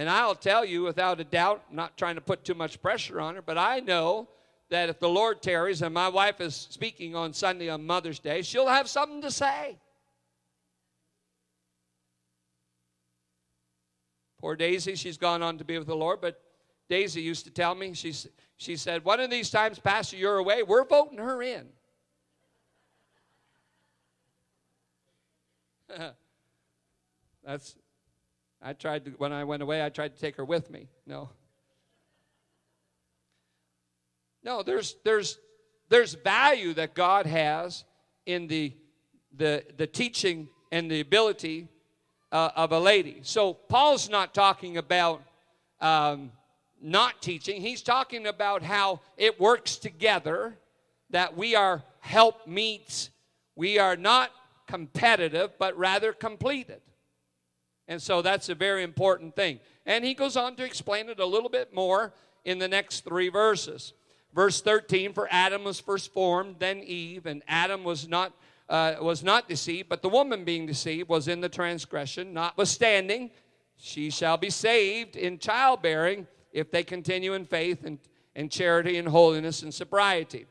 And 0.00 0.08
I'll 0.08 0.34
tell 0.34 0.64
you 0.64 0.82
without 0.82 1.20
a 1.20 1.24
doubt, 1.24 1.62
I'm 1.68 1.76
not 1.76 1.98
trying 1.98 2.14
to 2.14 2.22
put 2.22 2.42
too 2.42 2.54
much 2.54 2.80
pressure 2.80 3.20
on 3.20 3.34
her, 3.34 3.42
but 3.42 3.58
I 3.58 3.80
know 3.80 4.30
that 4.70 4.88
if 4.88 4.98
the 4.98 5.10
Lord 5.10 5.42
tarries 5.42 5.82
and 5.82 5.92
my 5.92 6.08
wife 6.08 6.40
is 6.40 6.54
speaking 6.70 7.14
on 7.14 7.34
Sunday 7.34 7.68
on 7.68 7.84
Mother's 7.84 8.18
Day, 8.18 8.40
she'll 8.40 8.68
have 8.68 8.88
something 8.88 9.20
to 9.20 9.30
say. 9.30 9.76
Poor 14.40 14.56
Daisy, 14.56 14.94
she's 14.94 15.18
gone 15.18 15.42
on 15.42 15.58
to 15.58 15.64
be 15.64 15.76
with 15.76 15.86
the 15.86 15.94
Lord, 15.94 16.22
but 16.22 16.40
Daisy 16.88 17.20
used 17.20 17.44
to 17.44 17.50
tell 17.50 17.74
me, 17.74 17.92
she's, 17.92 18.26
she 18.56 18.76
said, 18.76 19.04
one 19.04 19.20
of 19.20 19.28
these 19.28 19.50
times, 19.50 19.78
Pastor, 19.78 20.16
you're 20.16 20.38
away, 20.38 20.62
we're 20.62 20.86
voting 20.86 21.18
her 21.18 21.42
in. 21.42 21.68
That's, 27.44 27.76
I 28.62 28.72
tried 28.74 29.04
to, 29.06 29.10
when 29.12 29.32
I 29.32 29.44
went 29.44 29.62
away, 29.62 29.84
I 29.84 29.88
tried 29.88 30.14
to 30.14 30.20
take 30.20 30.36
her 30.36 30.44
with 30.44 30.70
me. 30.70 30.88
No. 31.06 31.30
No, 34.42 34.62
there's, 34.62 34.96
there's, 35.04 35.38
there's 35.88 36.14
value 36.14 36.74
that 36.74 36.94
God 36.94 37.26
has 37.26 37.84
in 38.26 38.46
the, 38.46 38.72
the, 39.36 39.64
the 39.76 39.86
teaching 39.86 40.48
and 40.72 40.90
the 40.90 41.00
ability 41.00 41.68
uh, 42.32 42.50
of 42.54 42.72
a 42.72 42.78
lady. 42.78 43.20
So 43.22 43.54
Paul's 43.54 44.08
not 44.08 44.34
talking 44.34 44.76
about 44.76 45.22
um, 45.80 46.32
not 46.80 47.20
teaching, 47.20 47.60
he's 47.60 47.82
talking 47.82 48.26
about 48.26 48.62
how 48.62 49.00
it 49.16 49.40
works 49.40 49.76
together, 49.76 50.56
that 51.10 51.36
we 51.36 51.54
are 51.54 51.82
help 52.00 52.46
meets. 52.46 53.10
We 53.56 53.78
are 53.78 53.96
not 53.96 54.30
competitive, 54.66 55.58
but 55.58 55.76
rather 55.76 56.12
completed. 56.12 56.80
And 57.90 58.00
so 58.00 58.22
that's 58.22 58.48
a 58.48 58.54
very 58.54 58.84
important 58.84 59.34
thing. 59.34 59.58
And 59.84 60.04
he 60.04 60.14
goes 60.14 60.36
on 60.36 60.54
to 60.54 60.64
explain 60.64 61.08
it 61.08 61.18
a 61.18 61.26
little 61.26 61.48
bit 61.48 61.74
more 61.74 62.14
in 62.44 62.60
the 62.60 62.68
next 62.68 63.04
three 63.04 63.28
verses. 63.28 63.94
Verse 64.32 64.62
13 64.62 65.12
For 65.12 65.26
Adam 65.28 65.64
was 65.64 65.80
first 65.80 66.12
formed, 66.12 66.56
then 66.60 66.84
Eve, 66.84 67.26
and 67.26 67.42
Adam 67.48 67.82
was 67.82 68.08
not 68.08 68.32
uh, 68.68 68.94
was 69.00 69.24
not 69.24 69.48
deceived, 69.48 69.88
but 69.88 70.00
the 70.00 70.08
woman 70.08 70.44
being 70.44 70.64
deceived 70.64 71.08
was 71.08 71.26
in 71.26 71.40
the 71.40 71.48
transgression. 71.48 72.32
Notwithstanding, 72.32 73.32
she 73.76 74.10
shall 74.10 74.36
be 74.36 74.50
saved 74.50 75.16
in 75.16 75.40
childbearing 75.40 76.28
if 76.52 76.70
they 76.70 76.84
continue 76.84 77.34
in 77.34 77.44
faith 77.44 77.84
and, 77.84 77.98
and 78.36 78.48
charity 78.48 78.98
and 78.98 79.08
holiness 79.08 79.64
and 79.64 79.74
sobriety. 79.74 80.46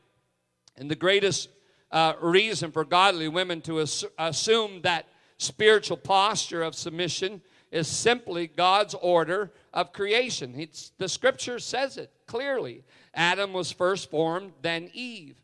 And 0.76 0.90
the 0.90 0.96
greatest 0.96 1.48
uh, 1.90 2.12
reason 2.20 2.70
for 2.72 2.84
godly 2.84 3.28
women 3.28 3.62
to 3.62 3.80
ass- 3.80 4.04
assume 4.18 4.82
that 4.82 5.06
spiritual 5.40 5.96
posture 5.96 6.62
of 6.62 6.74
submission 6.74 7.40
is 7.72 7.88
simply 7.88 8.46
God's 8.46 8.94
order 8.94 9.52
of 9.72 9.92
creation. 9.92 10.54
It's, 10.56 10.92
the 10.98 11.08
scripture 11.08 11.58
says 11.58 11.96
it 11.96 12.12
clearly. 12.26 12.84
Adam 13.14 13.52
was 13.52 13.72
first 13.72 14.10
formed, 14.10 14.52
then 14.60 14.90
Eve. 14.92 15.40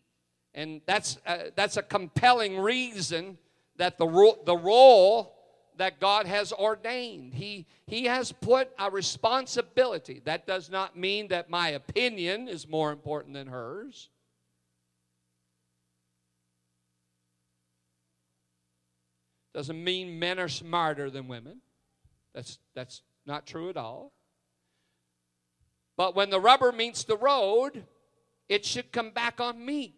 And 0.54 0.80
that's, 0.86 1.18
uh, 1.26 1.50
that's 1.54 1.76
a 1.76 1.82
compelling 1.82 2.58
reason 2.58 3.38
that 3.76 3.96
the, 3.96 4.06
ro- 4.06 4.38
the 4.44 4.56
role 4.56 5.34
that 5.76 6.00
God 6.00 6.26
has 6.26 6.52
ordained. 6.52 7.34
He, 7.34 7.66
he 7.86 8.04
has 8.04 8.32
put 8.32 8.70
a 8.78 8.90
responsibility. 8.90 10.20
That 10.24 10.46
does 10.46 10.70
not 10.70 10.96
mean 10.96 11.28
that 11.28 11.48
my 11.48 11.70
opinion 11.70 12.48
is 12.48 12.68
more 12.68 12.92
important 12.92 13.34
than 13.34 13.46
hers. 13.46 14.08
Doesn't 19.56 19.82
mean 19.82 20.18
men 20.18 20.38
are 20.38 20.50
smarter 20.50 21.08
than 21.08 21.28
women. 21.28 21.62
That's, 22.34 22.58
that's 22.74 23.00
not 23.24 23.46
true 23.46 23.70
at 23.70 23.78
all. 23.78 24.12
But 25.96 26.14
when 26.14 26.28
the 26.28 26.38
rubber 26.38 26.72
meets 26.72 27.04
the 27.04 27.16
road, 27.16 27.84
it 28.50 28.66
should 28.66 28.92
come 28.92 29.12
back 29.12 29.40
on 29.40 29.64
me 29.64 29.94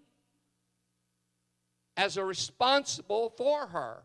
as 1.97 2.17
a 2.17 2.25
responsible 2.25 3.31
for 3.31 3.67
her. 3.67 4.05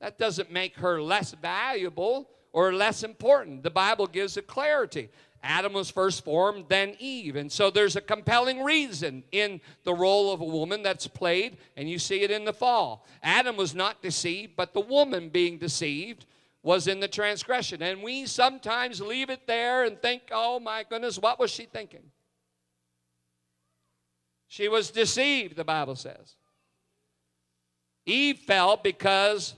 That 0.00 0.16
doesn't 0.16 0.50
make 0.50 0.76
her 0.76 1.02
less 1.02 1.32
valuable 1.32 2.30
or 2.54 2.72
less 2.72 3.02
important. 3.02 3.64
The 3.64 3.70
Bible 3.70 4.06
gives 4.06 4.38
a 4.38 4.42
clarity. 4.42 5.10
Adam 5.46 5.72
was 5.72 5.90
first 5.90 6.24
formed, 6.24 6.66
then 6.68 6.96
Eve. 6.98 7.36
And 7.36 7.50
so 7.50 7.70
there's 7.70 7.96
a 7.96 8.00
compelling 8.00 8.62
reason 8.62 9.22
in 9.32 9.60
the 9.84 9.94
role 9.94 10.32
of 10.32 10.40
a 10.40 10.44
woman 10.44 10.82
that's 10.82 11.06
played, 11.06 11.56
and 11.76 11.88
you 11.88 11.98
see 11.98 12.22
it 12.22 12.30
in 12.30 12.44
the 12.44 12.52
fall. 12.52 13.06
Adam 13.22 13.56
was 13.56 13.74
not 13.74 14.02
deceived, 14.02 14.56
but 14.56 14.74
the 14.74 14.80
woman 14.80 15.28
being 15.28 15.58
deceived 15.58 16.26
was 16.62 16.88
in 16.88 16.98
the 16.98 17.08
transgression. 17.08 17.80
And 17.80 18.02
we 18.02 18.26
sometimes 18.26 19.00
leave 19.00 19.30
it 19.30 19.46
there 19.46 19.84
and 19.84 20.02
think, 20.02 20.22
oh 20.32 20.58
my 20.58 20.84
goodness, 20.88 21.16
what 21.16 21.38
was 21.38 21.50
she 21.50 21.64
thinking? 21.64 22.02
She 24.48 24.68
was 24.68 24.90
deceived, 24.90 25.56
the 25.56 25.64
Bible 25.64 25.94
says. 25.94 26.34
Eve 28.04 28.38
fell 28.38 28.76
because 28.76 29.54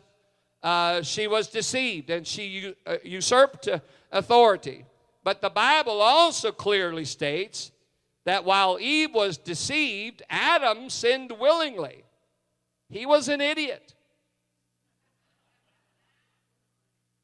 uh, 0.63 1.03
she 1.03 1.27
was 1.27 1.49
deceived 1.49 2.11
and 2.11 2.27
she 2.27 2.75
uh, 2.87 2.97
usurped 3.03 3.69
authority. 4.13 4.85
But 5.29 5.43
the 5.43 5.51
Bible 5.51 6.01
also 6.01 6.53
clearly 6.53 7.05
states 7.05 7.71
that 8.25 8.47
while 8.47 8.79
Eve 8.81 9.13
was 9.13 9.37
deceived, 9.37 10.23
Adam 10.31 10.89
sinned 10.89 11.33
willingly. 11.39 12.05
He 12.89 13.05
was 13.05 13.29
an 13.29 13.43
idiot. 13.43 13.95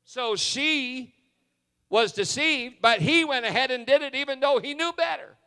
So 0.05 0.37
she 0.37 1.15
was 1.89 2.13
deceived, 2.13 2.83
but 2.83 3.01
he 3.01 3.25
went 3.25 3.47
ahead 3.47 3.71
and 3.71 3.87
did 3.87 4.03
it 4.03 4.15
even 4.15 4.39
though 4.39 4.59
he 4.59 4.75
knew 4.75 4.93
better. 4.93 5.39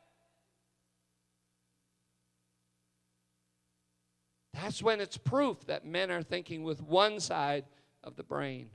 That's 4.56 4.82
when 4.82 5.00
it's 5.00 5.16
proof 5.18 5.64
that 5.68 5.86
men 5.86 6.10
are 6.10 6.24
thinking 6.24 6.64
with 6.64 6.82
one 6.82 7.20
side 7.20 7.66
of 8.04 8.16
the 8.16 8.24
brain. 8.24 8.72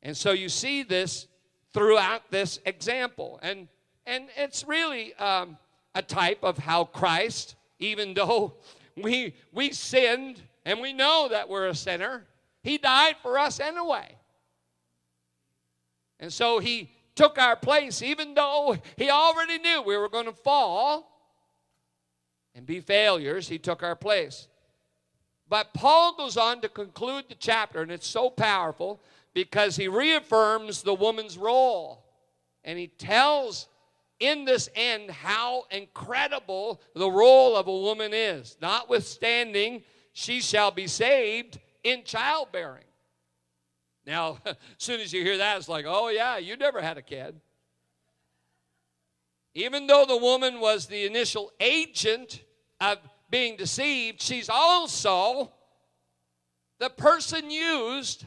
And 0.00 0.16
so 0.16 0.30
you 0.30 0.48
see 0.48 0.84
this 0.84 1.26
throughout 1.76 2.22
this 2.30 2.58
example. 2.64 3.38
And, 3.42 3.68
and 4.06 4.28
it's 4.38 4.66
really 4.66 5.12
um, 5.14 5.58
a 5.94 6.00
type 6.00 6.38
of 6.42 6.56
how 6.56 6.84
Christ, 6.84 7.54
even 7.78 8.14
though 8.14 8.54
we, 8.96 9.34
we 9.52 9.72
sinned 9.72 10.40
and 10.64 10.80
we 10.80 10.94
know 10.94 11.28
that 11.30 11.50
we're 11.50 11.66
a 11.66 11.74
sinner, 11.74 12.24
he 12.62 12.78
died 12.78 13.16
for 13.20 13.38
us 13.38 13.60
anyway. 13.60 14.16
And 16.18 16.32
so 16.32 16.60
he 16.60 16.90
took 17.14 17.38
our 17.38 17.56
place, 17.56 18.00
even 18.00 18.32
though 18.32 18.78
he 18.96 19.10
already 19.10 19.58
knew 19.58 19.82
we 19.82 19.98
were 19.98 20.08
going 20.08 20.24
to 20.24 20.32
fall 20.32 21.12
and 22.54 22.64
be 22.64 22.80
failures, 22.80 23.48
he 23.48 23.58
took 23.58 23.82
our 23.82 23.94
place. 23.94 24.48
But 25.46 25.74
Paul 25.74 26.16
goes 26.16 26.38
on 26.38 26.62
to 26.62 26.70
conclude 26.70 27.26
the 27.28 27.34
chapter, 27.34 27.82
and 27.82 27.90
it's 27.92 28.06
so 28.06 28.30
powerful 28.30 29.02
because 29.36 29.76
he 29.76 29.86
reaffirms 29.86 30.82
the 30.82 30.94
woman's 30.94 31.36
role. 31.36 32.02
And 32.64 32.78
he 32.78 32.86
tells 32.86 33.68
in 34.18 34.46
this 34.46 34.70
end 34.74 35.10
how 35.10 35.64
incredible 35.70 36.80
the 36.94 37.10
role 37.10 37.54
of 37.54 37.68
a 37.68 37.70
woman 37.70 38.14
is. 38.14 38.56
Notwithstanding, 38.62 39.82
she 40.14 40.40
shall 40.40 40.70
be 40.70 40.86
saved 40.86 41.58
in 41.84 42.02
childbearing. 42.02 42.86
Now, 44.06 44.38
as 44.46 44.56
soon 44.78 45.00
as 45.00 45.12
you 45.12 45.22
hear 45.22 45.36
that, 45.36 45.58
it's 45.58 45.68
like, 45.68 45.84
oh, 45.86 46.08
yeah, 46.08 46.38
you 46.38 46.56
never 46.56 46.80
had 46.80 46.96
a 46.96 47.02
kid. 47.02 47.38
Even 49.52 49.86
though 49.86 50.06
the 50.08 50.16
woman 50.16 50.60
was 50.60 50.86
the 50.86 51.04
initial 51.04 51.52
agent 51.60 52.42
of 52.80 52.96
being 53.28 53.58
deceived, 53.58 54.22
she's 54.22 54.48
also 54.48 55.52
the 56.78 56.88
person 56.88 57.50
used 57.50 58.24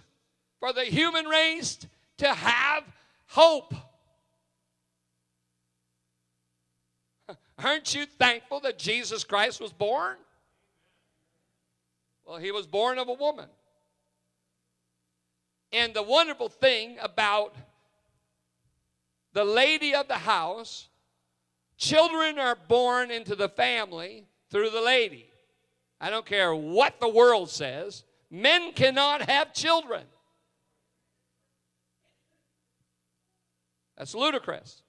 for 0.60 0.74
the 0.74 0.84
human 0.84 1.26
race 1.26 1.80
to 2.18 2.34
have 2.34 2.84
hope. 3.28 3.74
Aren't 7.64 7.96
you 7.96 8.06
thankful 8.06 8.60
that 8.62 8.78
Jesus 8.78 9.24
Christ 9.24 9.62
was 9.62 9.72
born? 9.72 10.18
Well, 12.26 12.38
he 12.38 12.52
was 12.52 12.68
born 12.68 13.00
of 13.00 13.08
a 13.10 13.14
woman. 13.14 13.48
And 15.72 15.94
the 15.94 16.04
wonderful 16.04 16.50
thing 16.50 16.98
about 17.02 17.56
the 19.34 19.46
lady 19.46 19.94
of 19.94 20.08
the 20.08 20.16
house, 20.16 20.90
children 21.78 22.40
are 22.40 22.58
born 22.68 23.12
into 23.12 23.36
the 23.36 23.50
family 23.50 24.26
through 24.50 24.72
the 24.72 24.82
lady. 24.82 25.30
I 26.02 26.10
don't 26.10 26.26
care 26.26 26.56
what 26.56 27.00
the 27.00 27.10
world 27.10 27.50
says, 27.50 28.04
men 28.32 28.74
cannot 28.74 29.30
have 29.30 29.54
children. 29.54 30.04
That's 34.00 34.16
ludicrous. 34.16 34.82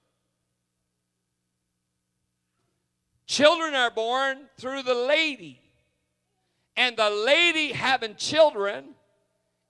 Children 3.27 3.75
are 3.75 3.91
born 3.91 4.49
through 4.57 4.83
the 4.83 4.95
lady. 4.95 5.61
And 6.77 6.95
the 6.95 7.09
lady 7.09 7.73
having 7.73 8.15
children 8.15 8.95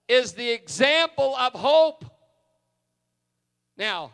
is 0.08 0.32
the 0.32 0.48
example 0.48 1.34
of 1.36 1.52
hope. 1.54 2.04
Now, 3.76 4.12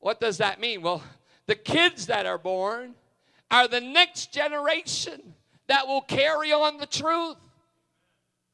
what 0.00 0.20
does 0.20 0.38
that 0.38 0.58
mean? 0.58 0.80
Well, 0.80 1.02
the 1.46 1.54
kids 1.54 2.06
that 2.06 2.24
are 2.24 2.38
born 2.38 2.94
are 3.50 3.68
the 3.68 3.80
next 3.80 4.32
generation 4.32 5.34
that 5.68 5.86
will 5.86 6.00
carry 6.00 6.52
on 6.52 6.78
the 6.78 6.86
truth. 6.86 7.36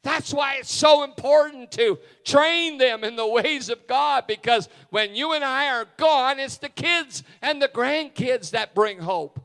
That's 0.02 0.34
why 0.34 0.56
it's 0.56 0.72
so 0.72 1.04
important 1.04 1.70
to 1.72 1.98
train 2.24 2.78
them 2.78 3.04
in 3.04 3.14
the 3.14 3.26
ways 3.26 3.68
of 3.68 3.86
God 3.86 4.26
because 4.26 4.68
when 4.90 5.14
you 5.14 5.32
and 5.32 5.44
I 5.44 5.68
are 5.68 5.86
gone, 5.96 6.40
it's 6.40 6.56
the 6.56 6.68
kids 6.68 7.22
and 7.40 7.62
the 7.62 7.68
grandkids 7.68 8.50
that 8.50 8.74
bring 8.74 8.98
hope. 8.98 9.40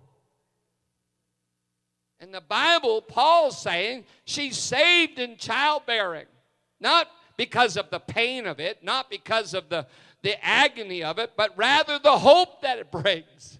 In 2.19 2.31
the 2.31 2.41
Bible, 2.41 3.03
Paul's 3.03 3.61
saying 3.61 4.05
she's 4.25 4.57
saved 4.57 5.19
in 5.19 5.37
childbearing, 5.37 6.25
not 6.79 7.07
because 7.37 7.77
of 7.77 7.91
the 7.91 7.99
pain 7.99 8.47
of 8.47 8.59
it, 8.59 8.83
not 8.83 9.11
because 9.11 9.53
of 9.53 9.69
the, 9.69 9.85
the 10.23 10.43
agony 10.43 11.03
of 11.03 11.19
it, 11.19 11.33
but 11.37 11.55
rather 11.55 11.99
the 11.99 12.17
hope 12.17 12.63
that 12.63 12.79
it 12.79 12.91
brings. 12.91 13.56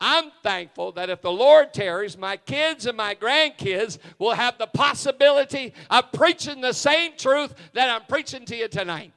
I'm 0.00 0.32
thankful 0.42 0.92
that 0.92 1.08
if 1.08 1.22
the 1.22 1.30
Lord 1.30 1.72
tarries, 1.72 2.18
my 2.18 2.36
kids 2.36 2.86
and 2.86 2.96
my 2.96 3.14
grandkids 3.14 3.98
will 4.18 4.32
have 4.34 4.58
the 4.58 4.66
possibility 4.66 5.72
of 5.88 6.12
preaching 6.12 6.60
the 6.60 6.72
same 6.72 7.12
truth 7.16 7.54
that 7.72 7.88
I'm 7.88 8.06
preaching 8.06 8.44
to 8.46 8.56
you 8.56 8.68
tonight. 8.68 9.12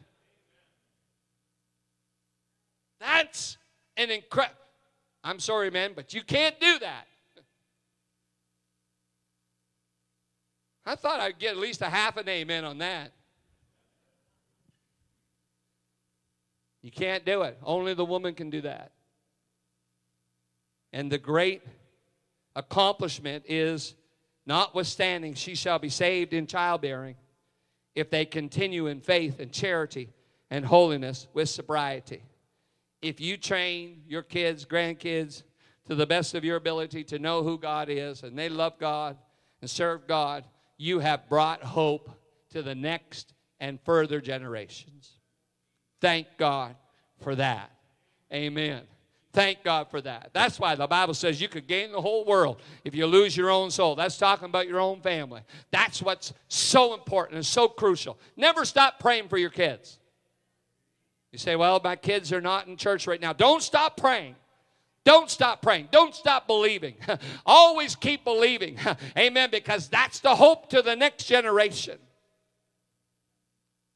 That's 2.99 3.57
an 3.97 4.11
incredible. 4.11 4.55
I'm 5.23 5.39
sorry, 5.39 5.69
man, 5.71 5.91
but 5.95 6.13
you 6.13 6.21
can't 6.21 6.59
do 6.59 6.79
that. 6.79 7.07
I 10.85 10.95
thought 10.95 11.19
I'd 11.19 11.37
get 11.37 11.51
at 11.51 11.57
least 11.57 11.81
a 11.81 11.89
half 11.89 12.15
an 12.15 12.29
amen 12.29 12.63
on 12.63 12.77
that. 12.77 13.11
You 16.81 16.91
can't 16.91 17.25
do 17.25 17.41
it. 17.41 17.57
Only 17.61 17.93
the 17.93 18.05
woman 18.05 18.33
can 18.33 18.49
do 18.49 18.61
that. 18.61 18.91
And 20.97 21.11
the 21.11 21.19
great 21.19 21.61
accomplishment 22.55 23.43
is 23.47 23.93
notwithstanding, 24.47 25.35
she 25.35 25.53
shall 25.53 25.77
be 25.77 25.89
saved 25.89 26.33
in 26.33 26.47
childbearing 26.47 27.17
if 27.93 28.09
they 28.09 28.25
continue 28.25 28.87
in 28.87 29.01
faith 29.01 29.39
and 29.39 29.51
charity 29.51 30.09
and 30.49 30.65
holiness 30.65 31.27
with 31.35 31.49
sobriety. 31.49 32.23
If 33.03 33.21
you 33.21 33.37
train 33.37 34.05
your 34.07 34.23
kids, 34.23 34.65
grandkids, 34.65 35.43
to 35.85 35.93
the 35.93 36.07
best 36.07 36.33
of 36.33 36.43
your 36.43 36.55
ability 36.55 37.03
to 37.03 37.19
know 37.19 37.43
who 37.43 37.59
God 37.59 37.89
is 37.91 38.23
and 38.23 38.35
they 38.35 38.49
love 38.49 38.79
God 38.79 39.17
and 39.61 39.69
serve 39.69 40.07
God, 40.07 40.45
you 40.79 40.97
have 40.97 41.29
brought 41.29 41.61
hope 41.61 42.09
to 42.49 42.63
the 42.63 42.73
next 42.73 43.35
and 43.59 43.79
further 43.81 44.19
generations. 44.19 45.11
Thank 46.01 46.25
God 46.39 46.75
for 47.21 47.35
that. 47.35 47.69
Amen. 48.33 48.81
Thank 49.37 49.63
God 49.63 49.91
for 49.91 50.01
that. 50.01 50.31
That's 50.33 50.59
why 50.59 50.73
the 50.73 50.87
Bible 50.87 51.13
says 51.13 51.39
you 51.39 51.47
could 51.47 51.67
gain 51.67 51.91
the 51.91 52.01
whole 52.01 52.25
world 52.25 52.59
if 52.83 52.95
you 52.95 53.05
lose 53.05 53.37
your 53.37 53.51
own 53.51 53.69
soul. 53.69 53.93
That's 53.93 54.17
talking 54.17 54.45
about 54.45 54.67
your 54.67 54.79
own 54.79 54.99
family. 54.99 55.41
That's 55.69 56.01
what's 56.01 56.33
so 56.47 56.95
important 56.95 57.35
and 57.35 57.45
so 57.45 57.67
crucial. 57.67 58.17
Never 58.35 58.65
stop 58.65 58.99
praying 58.99 59.27
for 59.29 59.37
your 59.37 59.51
kids. 59.51 59.99
You 61.31 61.37
say, 61.37 61.55
well, 61.55 61.79
my 61.83 61.95
kids 61.95 62.33
are 62.33 62.41
not 62.41 62.65
in 62.65 62.77
church 62.77 63.05
right 63.05 63.21
now. 63.21 63.31
Don't 63.31 63.61
stop 63.61 63.95
praying. 63.95 64.33
Don't 65.03 65.29
stop 65.29 65.61
praying. 65.61 65.89
Don't 65.91 66.15
stop 66.15 66.47
believing. 66.47 66.95
Always 67.45 67.95
keep 67.95 68.23
believing. 68.23 68.79
Amen. 69.19 69.51
Because 69.51 69.87
that's 69.87 70.19
the 70.19 70.33
hope 70.33 70.71
to 70.71 70.81
the 70.81 70.95
next 70.95 71.25
generation. 71.25 71.99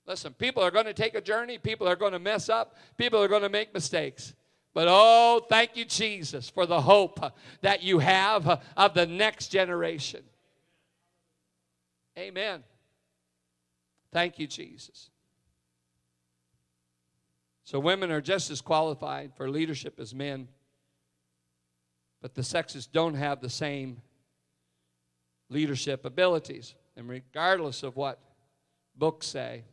Listen, 0.05 0.33
people 0.33 0.61
are 0.61 0.69
going 0.69 0.85
to 0.85 0.93
take 0.93 1.15
a 1.15 1.21
journey. 1.21 1.57
People 1.57 1.87
are 1.87 1.95
going 1.95 2.13
to 2.13 2.19
mess 2.19 2.47
up. 2.47 2.75
People 2.95 3.19
are 3.23 3.27
going 3.27 3.41
to 3.41 3.49
make 3.49 3.73
mistakes. 3.73 4.35
But 4.73 4.87
oh, 4.89 5.45
thank 5.49 5.75
you, 5.75 5.85
Jesus, 5.85 6.49
for 6.49 6.65
the 6.65 6.81
hope 6.81 7.21
uh, 7.21 7.31
that 7.61 7.83
you 7.83 7.99
have 7.99 8.47
uh, 8.47 8.57
of 8.77 8.93
the 8.93 9.05
next 9.05 9.49
generation. 9.49 10.23
Amen. 12.17 12.63
Thank 14.13 14.39
you, 14.39 14.47
Jesus. 14.47 15.09
So 17.63 17.79
women 17.79 18.11
are 18.11 18.21
just 18.21 18.49
as 18.49 18.61
qualified 18.61 19.31
for 19.35 19.49
leadership 19.49 19.99
as 19.99 20.13
men, 20.13 20.47
but 22.21 22.35
the 22.35 22.43
sexes 22.43 22.85
don't 22.85 23.15
have 23.15 23.41
the 23.41 23.49
same 23.49 24.01
leadership 25.49 26.05
abilities. 26.05 26.75
And 26.95 27.09
regardless 27.09 27.83
of 27.83 27.95
what 27.95 28.19
books 28.95 29.27
say, 29.27 29.63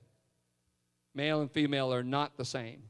male 1.14 1.40
and 1.40 1.50
female 1.50 1.92
are 1.92 2.04
not 2.04 2.36
the 2.36 2.44
same. 2.44 2.82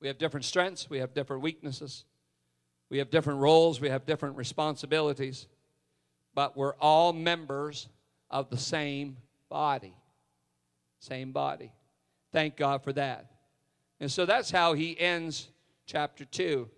We 0.00 0.08
have 0.08 0.18
different 0.18 0.44
strengths, 0.44 0.88
we 0.88 0.98
have 0.98 1.12
different 1.12 1.42
weaknesses, 1.42 2.04
we 2.88 2.98
have 2.98 3.10
different 3.10 3.40
roles, 3.40 3.80
we 3.80 3.90
have 3.90 4.06
different 4.06 4.36
responsibilities, 4.36 5.46
but 6.34 6.56
we're 6.56 6.74
all 6.76 7.12
members 7.12 7.88
of 8.30 8.48
the 8.48 8.56
same 8.56 9.18
body. 9.48 9.94
Same 11.00 11.32
body. 11.32 11.72
Thank 12.32 12.56
God 12.56 12.82
for 12.82 12.92
that. 12.94 13.30
And 14.00 14.10
so 14.10 14.24
that's 14.24 14.50
how 14.50 14.72
he 14.72 14.98
ends 14.98 15.48
chapter 15.86 16.24
2. 16.24 16.68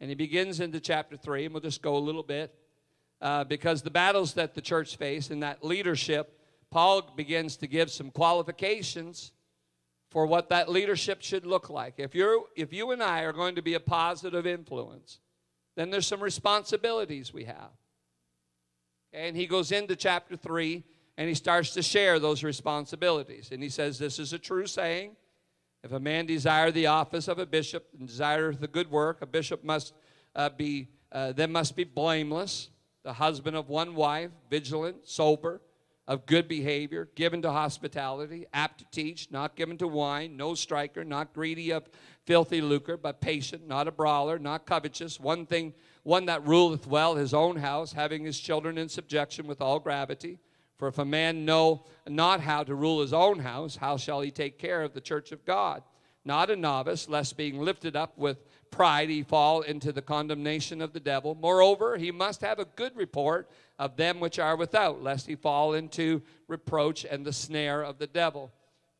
And 0.00 0.10
he 0.10 0.14
begins 0.14 0.60
into 0.60 0.80
chapter 0.80 1.16
3, 1.16 1.46
and 1.46 1.54
we'll 1.54 1.60
just 1.60 1.82
go 1.82 1.96
a 1.96 1.98
little 1.98 2.22
bit. 2.22 2.54
Uh, 3.20 3.44
because 3.44 3.82
the 3.82 3.90
battles 3.90 4.34
that 4.34 4.54
the 4.54 4.60
church 4.60 4.96
face 4.96 5.30
and 5.30 5.42
that 5.42 5.64
leadership, 5.64 6.38
Paul 6.70 7.02
begins 7.16 7.56
to 7.58 7.66
give 7.66 7.90
some 7.90 8.10
qualifications 8.10 9.32
for 10.16 10.24
what 10.24 10.48
that 10.48 10.70
leadership 10.70 11.20
should 11.20 11.44
look 11.44 11.68
like. 11.68 11.96
If, 11.98 12.14
you're, 12.14 12.44
if 12.56 12.72
you 12.72 12.90
and 12.90 13.02
I 13.02 13.24
are 13.24 13.34
going 13.34 13.54
to 13.56 13.60
be 13.60 13.74
a 13.74 13.80
positive 13.80 14.46
influence, 14.46 15.18
then 15.76 15.90
there's 15.90 16.06
some 16.06 16.22
responsibilities 16.22 17.34
we 17.34 17.44
have. 17.44 17.68
And 19.12 19.36
he 19.36 19.46
goes 19.46 19.72
into 19.72 19.94
chapter 19.94 20.34
3 20.34 20.82
and 21.18 21.28
he 21.28 21.34
starts 21.34 21.74
to 21.74 21.82
share 21.82 22.18
those 22.18 22.42
responsibilities. 22.42 23.50
And 23.52 23.62
he 23.62 23.68
says, 23.68 23.98
This 23.98 24.18
is 24.18 24.32
a 24.32 24.38
true 24.38 24.66
saying. 24.66 25.16
If 25.84 25.92
a 25.92 26.00
man 26.00 26.24
desire 26.24 26.70
the 26.70 26.86
office 26.86 27.28
of 27.28 27.38
a 27.38 27.44
bishop 27.44 27.86
and 27.98 28.08
desire 28.08 28.54
the 28.54 28.68
good 28.68 28.90
work, 28.90 29.20
a 29.20 29.26
bishop 29.26 29.64
must 29.64 29.92
uh, 30.34 30.48
be, 30.48 30.88
uh, 31.12 31.32
then 31.32 31.52
must 31.52 31.76
be 31.76 31.84
blameless, 31.84 32.70
the 33.02 33.12
husband 33.12 33.54
of 33.54 33.68
one 33.68 33.94
wife, 33.94 34.30
vigilant, 34.48 35.06
sober, 35.06 35.60
of 36.08 36.26
good 36.26 36.46
behavior, 36.46 37.08
given 37.16 37.42
to 37.42 37.50
hospitality, 37.50 38.46
apt 38.52 38.78
to 38.78 38.86
teach, 38.92 39.30
not 39.30 39.56
given 39.56 39.76
to 39.78 39.88
wine, 39.88 40.36
no 40.36 40.54
striker, 40.54 41.04
not 41.04 41.32
greedy 41.32 41.70
of 41.70 41.88
filthy 42.24 42.60
lucre, 42.60 42.96
but 42.96 43.20
patient, 43.20 43.66
not 43.66 43.88
a 43.88 43.92
brawler, 43.92 44.38
not 44.38 44.66
covetous, 44.66 45.18
one 45.18 45.46
thing, 45.46 45.74
one 46.04 46.26
that 46.26 46.46
ruleth 46.46 46.86
well 46.86 47.16
his 47.16 47.34
own 47.34 47.56
house, 47.56 47.92
having 47.92 48.24
his 48.24 48.38
children 48.38 48.78
in 48.78 48.88
subjection 48.88 49.46
with 49.46 49.60
all 49.60 49.80
gravity. 49.80 50.38
For 50.78 50.88
if 50.88 50.98
a 50.98 51.04
man 51.04 51.44
know 51.44 51.86
not 52.06 52.40
how 52.40 52.62
to 52.62 52.74
rule 52.74 53.00
his 53.00 53.12
own 53.12 53.40
house, 53.40 53.76
how 53.76 53.96
shall 53.96 54.20
he 54.20 54.30
take 54.30 54.58
care 54.58 54.82
of 54.82 54.92
the 54.92 55.00
church 55.00 55.32
of 55.32 55.44
God? 55.44 55.82
Not 56.24 56.50
a 56.50 56.56
novice, 56.56 57.08
lest 57.08 57.36
being 57.36 57.60
lifted 57.60 57.96
up 57.96 58.18
with 58.18 58.44
pride 58.70 59.08
he 59.08 59.22
fall 59.22 59.62
into 59.62 59.92
the 59.92 60.02
condemnation 60.02 60.80
of 60.80 60.92
the 60.92 61.00
devil. 61.00 61.34
Moreover, 61.34 61.96
he 61.96 62.10
must 62.10 62.40
have 62.40 62.58
a 62.58 62.64
good 62.64 62.96
report 62.96 63.50
of 63.78 63.96
them 63.96 64.20
which 64.20 64.38
are 64.38 64.56
without, 64.56 65.02
lest 65.02 65.26
he 65.26 65.36
fall 65.36 65.74
into 65.74 66.22
reproach 66.48 67.04
and 67.04 67.24
the 67.24 67.32
snare 67.32 67.82
of 67.82 67.98
the 67.98 68.06
devil. 68.06 68.52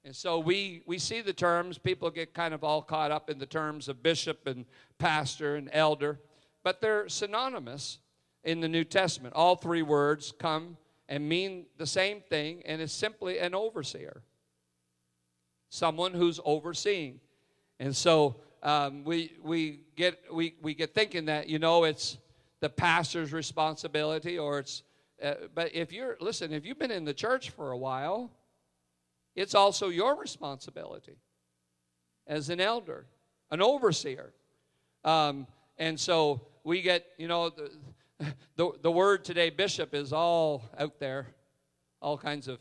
And 0.05 0.15
so 0.15 0.39
we, 0.39 0.83
we 0.87 0.99
see 0.99 1.21
the 1.21 1.33
terms, 1.33 1.79
people 1.79 2.11
get 2.11 2.33
kind 2.33 2.55
of 2.55 2.63
all 2.63 2.81
caught 2.81 3.11
up 3.11 3.29
in 3.29 3.39
the 3.39 3.47
terms 3.47 3.89
of 3.89 4.03
bishop 4.03 4.47
and 4.47 4.65
pastor 4.99 5.57
and 5.57 5.69
elder, 5.73 6.21
but 6.63 6.81
they're 6.81 7.09
synonymous 7.09 7.99
in 8.45 8.61
the 8.61 8.69
New 8.69 8.85
Testament. 8.85 9.35
All 9.35 9.57
three 9.57 9.83
words 9.83 10.33
come 10.39 10.77
and 11.09 11.29
mean 11.29 11.67
the 11.77 11.87
same 11.87 12.21
thing, 12.21 12.63
and 12.67 12.81
it's 12.81 12.93
simply 12.93 13.39
an 13.39 13.55
overseer, 13.55 14.23
someone 15.69 16.13
who's 16.13 16.41
overseeing. 16.45 17.21
And 17.81 17.95
so 17.95 18.37
um, 18.63 19.05
we, 19.05 19.33
we, 19.43 19.81
get, 19.97 20.19
we, 20.33 20.55
we 20.63 20.75
get 20.75 20.95
thinking 20.95 21.27
that, 21.27 21.49
you 21.49 21.59
know, 21.59 21.85
it's 21.85 22.19
the 22.61 22.69
pastor's 22.69 23.33
responsibility 23.33 24.39
or 24.39 24.61
it's, 24.61 24.83
uh, 25.23 25.35
but 25.55 25.75
if 25.75 25.93
you're, 25.93 26.17
listen, 26.21 26.53
if 26.53 26.65
you've 26.65 26.79
been 26.79 26.91
in 26.91 27.05
the 27.05 27.15
church 27.15 27.51
for 27.51 27.71
a 27.71 27.77
while, 27.77 28.31
it's 29.35 29.55
also 29.55 29.89
your 29.89 30.17
responsibility 30.17 31.17
as 32.27 32.49
an 32.49 32.61
elder, 32.61 33.07
an 33.51 33.61
overseer. 33.61 34.33
Um, 35.05 35.47
and 35.79 35.99
so 36.01 36.41
we 36.65 36.83
get, 36.83 37.07
you 37.19 37.29
know, 37.29 37.51
the, 37.51 37.71
the, 38.57 38.73
the 38.83 38.91
word 38.91 39.25
today, 39.25 39.51
bishop, 39.51 39.95
is 39.95 40.13
all 40.13 40.65
out 40.79 40.99
there, 40.99 41.29
all 42.01 42.19
kinds 42.19 42.49
of 42.49 42.59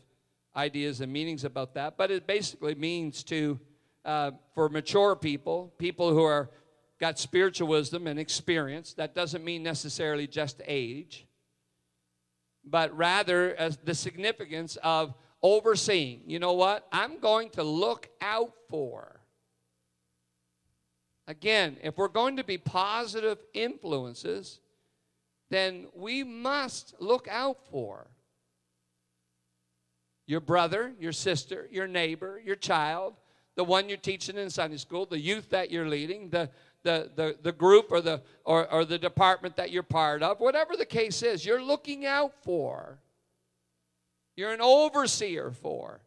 ideas 0.54 1.00
and 1.00 1.12
meanings 1.12 1.44
about 1.44 1.74
that. 1.74 1.96
But 1.96 2.10
it 2.10 2.26
basically 2.26 2.74
means 2.74 3.24
to, 3.24 3.58
uh, 4.06 4.30
for 4.54 4.68
mature 4.68 5.16
people, 5.16 5.74
people 5.78 6.12
who 6.12 6.22
are 6.22 6.48
got 6.98 7.18
spiritual 7.18 7.68
wisdom 7.68 8.06
and 8.06 8.18
experience. 8.18 8.94
That 8.94 9.14
doesn't 9.14 9.44
mean 9.44 9.62
necessarily 9.62 10.26
just 10.26 10.62
age, 10.66 11.26
but 12.64 12.96
rather 12.96 13.54
as 13.56 13.76
the 13.78 13.94
significance 13.94 14.76
of 14.82 15.14
overseeing. 15.42 16.22
You 16.26 16.38
know 16.38 16.54
what? 16.54 16.86
I'm 16.92 17.18
going 17.18 17.50
to 17.50 17.62
look 17.62 18.08
out 18.20 18.52
for. 18.70 19.20
Again, 21.28 21.76
if 21.82 21.98
we're 21.98 22.08
going 22.08 22.36
to 22.36 22.44
be 22.44 22.56
positive 22.56 23.38
influences, 23.52 24.60
then 25.50 25.86
we 25.94 26.22
must 26.22 26.94
look 27.00 27.26
out 27.28 27.58
for 27.70 28.06
your 30.26 30.40
brother, 30.40 30.92
your 30.98 31.12
sister, 31.12 31.68
your 31.70 31.86
neighbor, 31.86 32.40
your 32.44 32.56
child, 32.56 33.14
the 33.56 33.64
one 33.64 33.88
you're 33.88 33.98
teaching 33.98 34.36
in 34.36 34.48
Sunday 34.50 34.76
school, 34.76 35.06
the 35.06 35.18
youth 35.18 35.50
that 35.50 35.70
you're 35.70 35.88
leading, 35.88 36.28
the, 36.28 36.48
the, 36.82 37.10
the, 37.16 37.36
the 37.42 37.52
group 37.52 37.90
or 37.90 38.00
the, 38.00 38.22
or, 38.44 38.70
or 38.72 38.84
the 38.84 38.98
department 38.98 39.56
that 39.56 39.70
you're 39.70 39.82
part 39.82 40.22
of, 40.22 40.38
whatever 40.38 40.76
the 40.76 40.86
case 40.86 41.22
is, 41.22 41.44
you're 41.44 41.62
looking 41.62 42.06
out 42.06 42.32
for. 42.42 42.98
You're 44.36 44.52
an 44.52 44.60
overseer 44.60 45.50
for. 45.50 46.00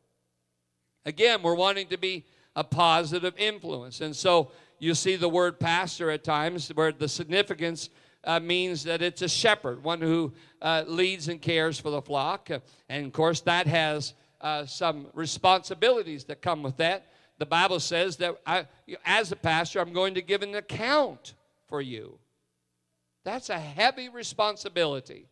Again, 1.05 1.41
we're 1.41 1.55
wanting 1.55 1.87
to 1.87 1.97
be 1.97 2.25
a 2.55 2.63
positive 2.63 3.33
influence. 3.37 4.01
And 4.01 4.15
so 4.15 4.51
you 4.77 4.93
see 4.93 5.15
the 5.15 5.29
word 5.29 5.59
pastor 5.59 6.11
at 6.11 6.23
times 6.23 6.69
where 6.69 6.91
the 6.91 7.07
significance 7.07 7.89
uh, 8.23 8.39
means 8.39 8.83
that 8.83 9.01
it's 9.01 9.21
a 9.21 9.29
shepherd, 9.29 9.83
one 9.83 10.01
who 10.01 10.33
uh, 10.61 10.83
leads 10.87 11.29
and 11.29 11.41
cares 11.41 11.79
for 11.79 11.89
the 11.89 12.01
flock. 12.01 12.49
And 12.89 13.05
of 13.07 13.13
course, 13.13 13.41
that 13.41 13.65
has 13.65 14.13
uh, 14.41 14.65
some 14.65 15.07
responsibilities 15.13 16.25
that 16.25 16.41
come 16.41 16.61
with 16.61 16.77
that. 16.77 17.07
The 17.39 17.45
Bible 17.45 17.79
says 17.79 18.17
that 18.17 18.39
I, 18.45 18.67
as 19.05 19.31
a 19.31 19.35
pastor, 19.35 19.79
I'm 19.79 19.93
going 19.93 20.13
to 20.13 20.21
give 20.21 20.43
an 20.43 20.55
account 20.55 21.33
for 21.67 21.81
you. 21.81 22.19
That's 23.23 23.49
a 23.49 23.59
heavy 23.59 24.09
responsibility. 24.09 25.27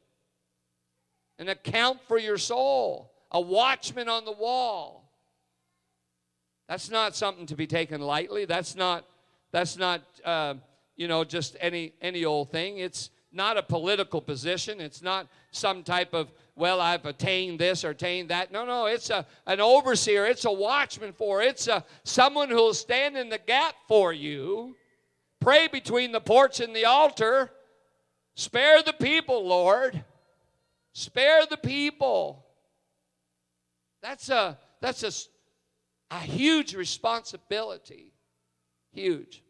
An 1.38 1.50
account 1.50 2.00
for 2.08 2.18
your 2.18 2.38
soul, 2.38 3.12
a 3.32 3.40
watchman 3.40 4.10
on 4.10 4.26
the 4.26 4.32
wall. 4.32 5.12
That's 6.68 6.90
not 6.90 7.16
something 7.16 7.46
to 7.48 7.56
be 7.56 7.68
taken 7.68 8.02
lightly. 8.02 8.46
That's 8.46 8.76
not, 8.76 9.06
that's 9.52 9.78
not 9.78 10.02
uh, 10.26 10.56
you 10.98 11.08
know, 11.08 11.24
just 11.24 11.56
any 11.62 11.94
any 12.02 12.26
old 12.26 12.52
thing. 12.52 12.80
It's 12.80 13.12
not 13.32 13.58
a 13.58 13.64
political 13.64 14.22
position. 14.22 14.80
It's 14.80 15.02
not 15.02 15.28
some 15.52 15.84
type 15.84 16.14
of 16.14 16.32
well, 16.56 16.82
I've 16.82 17.06
attained 17.06 17.60
this 17.60 17.86
or 17.86 17.92
attained 17.92 18.30
that. 18.30 18.52
No, 18.52 18.66
no, 18.66 18.88
it's 18.88 19.12
a 19.12 19.26
an 19.46 19.62
overseer. 19.62 20.26
It's 20.26 20.46
a 20.46 20.52
watchman 20.52 21.14
for. 21.14 21.42
It's 21.42 21.68
a 21.68 21.86
someone 22.04 22.50
who'll 22.50 22.74
stand 22.74 23.16
in 23.16 23.30
the 23.30 23.38
gap 23.38 23.76
for 23.88 24.12
you. 24.12 24.76
Pray 25.40 25.68
between 25.68 26.12
the 26.12 26.20
porch 26.20 26.60
and 26.60 26.76
the 26.76 26.86
altar. 26.86 27.52
Spare 28.36 28.82
the 28.82 28.94
people, 28.94 29.48
Lord. 29.48 30.04
Spare 30.94 31.46
the 31.48 31.58
people. 31.58 32.44
That's 34.02 34.30
a 34.30 34.58
that's 34.82 35.04
a, 35.04 35.12
a 36.16 36.20
huge 36.20 36.76
responsibility. 36.76 38.14
Huge. 38.94 39.44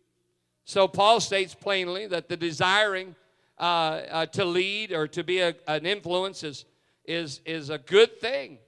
So 0.65 0.89
Paul 0.89 1.21
states 1.21 1.55
plainly 1.55 2.07
that 2.07 2.28
the 2.28 2.36
desiring 2.36 3.15
uh, 3.58 3.62
uh, 3.62 4.26
to 4.28 4.45
lead 4.45 4.91
or 4.91 5.08
to 5.08 5.24
be 5.24 5.39
a, 5.39 5.55
an 5.68 5.86
influence 5.86 6.43
is, 6.43 6.66
is, 7.05 7.41
is 7.45 7.70
a 7.70 7.78
good 7.78 8.20
thing. 8.20 8.60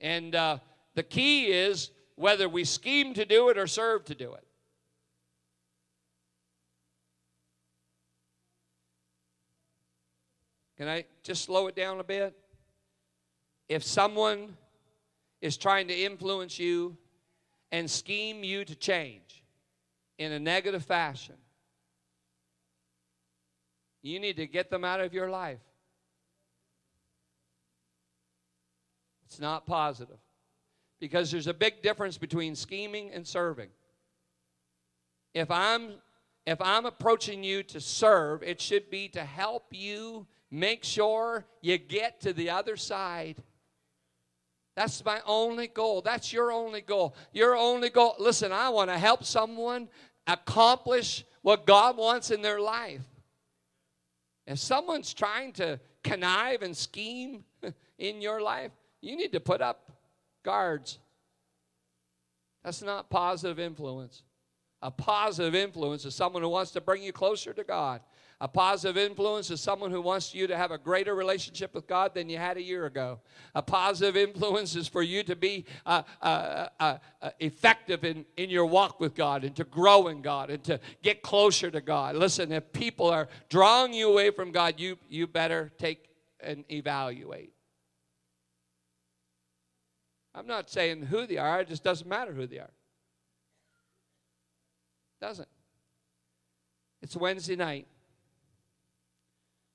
And 0.00 0.34
uh, 0.34 0.58
the 0.94 1.02
key 1.02 1.46
is 1.46 1.90
whether 2.16 2.48
we 2.48 2.64
scheme 2.64 3.14
to 3.14 3.24
do 3.24 3.48
it 3.48 3.58
or 3.58 3.66
serve 3.66 4.04
to 4.06 4.14
do 4.14 4.32
it. 4.34 4.44
Can 10.76 10.88
I 10.88 11.04
just 11.22 11.44
slow 11.44 11.66
it 11.66 11.76
down 11.76 12.00
a 12.00 12.04
bit? 12.04 12.34
If 13.68 13.84
someone 13.84 14.56
is 15.40 15.56
trying 15.56 15.88
to 15.88 15.94
influence 15.94 16.58
you 16.58 16.96
and 17.70 17.90
scheme 17.90 18.42
you 18.42 18.64
to 18.64 18.74
change, 18.74 19.40
in 20.20 20.32
a 20.32 20.38
negative 20.38 20.84
fashion, 20.84 21.34
you 24.02 24.20
need 24.20 24.36
to 24.36 24.46
get 24.46 24.70
them 24.70 24.84
out 24.84 25.00
of 25.00 25.12
your 25.12 25.30
life. 25.30 25.60
It's 29.26 29.40
not 29.40 29.66
positive. 29.66 30.18
Because 30.98 31.30
there's 31.30 31.46
a 31.46 31.54
big 31.54 31.82
difference 31.82 32.18
between 32.18 32.54
scheming 32.54 33.10
and 33.12 33.26
serving. 33.26 33.68
if 35.34 35.50
I'm 35.50 35.92
if 36.46 36.60
I'm 36.60 36.86
approaching 36.86 37.44
you 37.44 37.62
to 37.64 37.80
serve, 37.80 38.42
it 38.42 38.60
should 38.60 38.90
be 38.90 39.08
to 39.10 39.22
help 39.22 39.66
you 39.70 40.26
make 40.50 40.84
sure 40.84 41.44
you 41.60 41.78
get 41.78 42.22
to 42.22 42.32
the 42.32 42.50
other 42.50 42.76
side. 42.76 43.36
That's 44.74 45.04
my 45.04 45.20
only 45.26 45.68
goal. 45.68 46.00
That's 46.00 46.32
your 46.32 46.50
only 46.50 46.80
goal. 46.80 47.14
Your 47.32 47.56
only 47.56 47.90
goal. 47.90 48.16
Listen, 48.18 48.52
I 48.52 48.70
want 48.70 48.90
to 48.90 48.98
help 48.98 49.24
someone 49.24 49.88
accomplish 50.26 51.24
what 51.42 51.66
God 51.66 51.96
wants 51.96 52.30
in 52.30 52.42
their 52.42 52.60
life. 52.60 53.02
If 54.50 54.58
someone's 54.58 55.14
trying 55.14 55.52
to 55.54 55.78
connive 56.02 56.62
and 56.62 56.76
scheme 56.76 57.44
in 57.98 58.20
your 58.20 58.40
life, 58.42 58.72
you 59.00 59.16
need 59.16 59.30
to 59.30 59.38
put 59.38 59.62
up 59.62 59.92
guards. 60.42 60.98
That's 62.64 62.82
not 62.82 63.10
positive 63.10 63.60
influence. 63.60 64.24
A 64.82 64.90
positive 64.90 65.54
influence 65.54 66.04
is 66.04 66.16
someone 66.16 66.42
who 66.42 66.48
wants 66.48 66.72
to 66.72 66.80
bring 66.80 67.00
you 67.00 67.12
closer 67.12 67.52
to 67.52 67.62
God. 67.62 68.00
A 68.42 68.48
positive 68.48 68.96
influence 68.96 69.50
is 69.50 69.60
someone 69.60 69.90
who 69.90 70.00
wants 70.00 70.34
you 70.34 70.46
to 70.46 70.56
have 70.56 70.70
a 70.70 70.78
greater 70.78 71.14
relationship 71.14 71.74
with 71.74 71.86
God 71.86 72.14
than 72.14 72.30
you 72.30 72.38
had 72.38 72.56
a 72.56 72.62
year 72.62 72.86
ago. 72.86 73.20
A 73.54 73.60
positive 73.60 74.16
influence 74.16 74.74
is 74.76 74.88
for 74.88 75.02
you 75.02 75.22
to 75.24 75.36
be 75.36 75.66
uh, 75.84 76.02
uh, 76.22 76.68
uh, 76.80 76.98
uh, 77.20 77.30
effective 77.38 78.02
in, 78.02 78.24
in 78.38 78.48
your 78.48 78.64
walk 78.64 78.98
with 78.98 79.14
God 79.14 79.44
and 79.44 79.54
to 79.56 79.64
grow 79.64 80.08
in 80.08 80.22
God 80.22 80.48
and 80.48 80.64
to 80.64 80.80
get 81.02 81.20
closer 81.20 81.70
to 81.70 81.82
God. 81.82 82.16
Listen, 82.16 82.50
if 82.50 82.72
people 82.72 83.10
are 83.10 83.28
drawing 83.50 83.92
you 83.92 84.10
away 84.10 84.30
from 84.30 84.52
God, 84.52 84.80
you, 84.80 84.96
you 85.10 85.26
better 85.26 85.70
take 85.76 86.06
and 86.42 86.64
evaluate. 86.70 87.52
I'm 90.34 90.46
not 90.46 90.70
saying 90.70 91.02
who 91.02 91.26
they 91.26 91.36
are, 91.36 91.60
it 91.60 91.68
just 91.68 91.84
doesn't 91.84 92.08
matter 92.08 92.32
who 92.32 92.46
they 92.46 92.58
are. 92.58 92.72
Doesn't. 95.20 95.48
It's 97.02 97.14
Wednesday 97.14 97.56
night. 97.56 97.86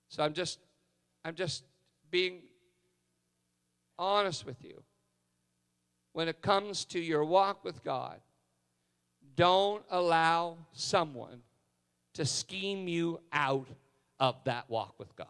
So 0.10 0.24
I'm 0.24 0.34
just 0.34 0.60
I'm 1.24 1.36
just 1.36 1.64
being 2.12 2.42
honest 3.98 4.46
with 4.46 4.64
you. 4.64 4.82
When 6.14 6.28
it 6.28 6.42
comes 6.42 6.86
to 6.86 7.00
your 7.00 7.26
walk 7.26 7.64
with 7.66 7.84
God, 7.84 8.20
don't 9.36 9.84
allow 9.90 10.58
someone 10.72 11.42
to 12.14 12.26
scheme 12.26 12.88
you 12.88 13.20
out 13.34 13.68
of 14.20 14.36
that 14.46 14.70
walk 14.70 14.96
with 14.98 15.14
God. 15.16 15.28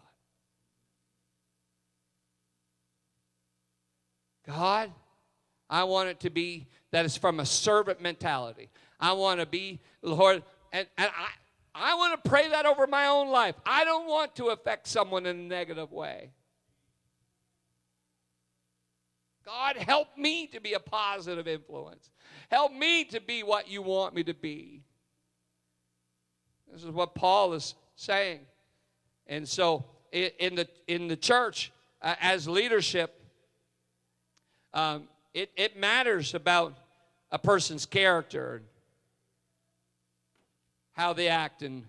God, 4.45 4.91
I 5.69 5.85
want 5.85 6.09
it 6.09 6.19
to 6.19 6.29
be 6.29 6.67
that 6.91 7.05
it's 7.05 7.17
from 7.17 7.39
a 7.39 7.45
servant 7.45 7.99
mentality. 7.99 8.69
I 8.99 9.13
want 9.13 9.39
to 9.39 9.45
be, 9.45 9.79
Lord, 10.03 10.43
and, 10.71 10.87
and 10.97 11.09
I, 11.17 11.29
I 11.77 11.93
want 11.95 12.23
to 12.23 12.29
pray 12.29 12.47
that 12.49 12.65
over 12.65 12.87
my 12.87 13.07
own 13.07 13.29
life. 13.29 13.55
I 13.65 13.83
don't 13.83 14.07
want 14.07 14.33
to 14.37 14.45
affect 14.47 14.87
someone 14.87 15.25
in 15.25 15.37
a 15.37 15.43
negative 15.43 15.91
way. 15.91 16.31
God, 19.45 19.75
help 19.75 20.17
me 20.17 20.47
to 20.47 20.61
be 20.61 20.73
a 20.73 20.79
positive 20.79 21.47
influence. 21.47 22.09
Help 22.49 22.71
me 22.71 23.03
to 23.05 23.19
be 23.19 23.43
what 23.43 23.69
you 23.69 23.81
want 23.81 24.15
me 24.15 24.23
to 24.23 24.33
be. 24.33 24.81
This 26.71 26.83
is 26.83 26.91
what 26.91 27.13
Paul 27.13 27.53
is 27.53 27.75
saying. 27.95 28.39
And 29.27 29.47
so, 29.47 29.85
in 30.11 30.55
the, 30.55 30.67
in 30.87 31.07
the 31.09 31.17
church, 31.17 31.73
uh, 32.01 32.15
as 32.21 32.47
leadership, 32.47 33.21
um, 34.73 35.09
it, 35.33 35.51
it 35.57 35.77
matters 35.77 36.33
about 36.33 36.77
a 37.31 37.37
person's 37.37 37.85
character 37.85 38.61
how 40.95 41.13
they 41.13 41.27
act 41.27 41.61
and 41.61 41.83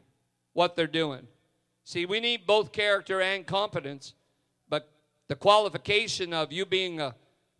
what 0.52 0.76
they're 0.76 0.86
doing. 0.86 1.26
See, 1.84 2.06
we 2.06 2.18
need 2.18 2.46
both 2.46 2.72
character 2.72 3.20
and 3.20 3.46
competence, 3.46 4.14
but 4.68 4.90
the 5.28 5.36
qualification 5.36 6.32
of 6.32 6.52
you 6.52 6.66
being 6.66 7.00
a, 7.00 7.14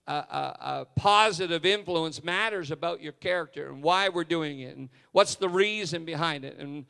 a, 0.09 0.12
a, 0.12 0.57
a, 0.61 0.86
positive 0.97 1.64
influence 1.64 2.24
matters 2.24 2.72
about 2.72 3.01
your 3.01 3.12
character 3.12 3.68
and 3.68 3.82
why 3.82 4.09
we're 4.09 4.24
doing 4.24 4.61
it 4.61 4.76
and 4.76 4.88
what's 5.12 5.36
the 5.36 5.49
reason 5.49 6.05
behind 6.05 6.44
it. 6.44 6.59
And, 6.59 6.86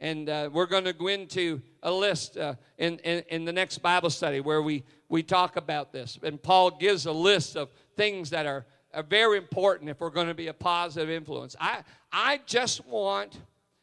and 0.00 0.28
uh, 0.30 0.48
we're 0.50 0.66
going 0.66 0.84
to 0.84 0.94
go 0.94 1.08
into 1.08 1.60
a 1.82 1.92
list 1.92 2.38
uh, 2.38 2.54
in, 2.78 2.98
in, 3.00 3.22
in 3.28 3.44
the 3.44 3.52
next 3.52 3.78
Bible 3.78 4.10
study 4.10 4.40
where 4.40 4.62
we, 4.62 4.84
we 5.10 5.22
talk 5.22 5.56
about 5.56 5.92
this. 5.92 6.18
And 6.22 6.42
Paul 6.42 6.70
gives 6.70 7.04
a 7.04 7.12
list 7.12 7.56
of 7.56 7.68
things 7.96 8.30
that 8.30 8.46
are, 8.46 8.64
are 8.94 9.02
very 9.02 9.36
important 9.36 9.90
if 9.90 10.00
we're 10.00 10.10
going 10.10 10.28
to 10.28 10.34
be 10.34 10.46
a 10.46 10.54
positive 10.54 11.10
influence. 11.10 11.54
I, 11.60 11.82
I 12.10 12.40
just 12.46 12.86
want 12.86 13.38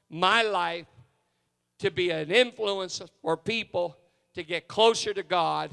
my 0.09 0.41
life 0.41 0.87
to 1.79 1.91
be 1.91 2.09
an 2.09 2.31
influence 2.31 3.01
for 3.21 3.37
people 3.37 3.97
to 4.33 4.43
get 4.43 4.67
closer 4.67 5.13
to 5.13 5.23
God 5.23 5.71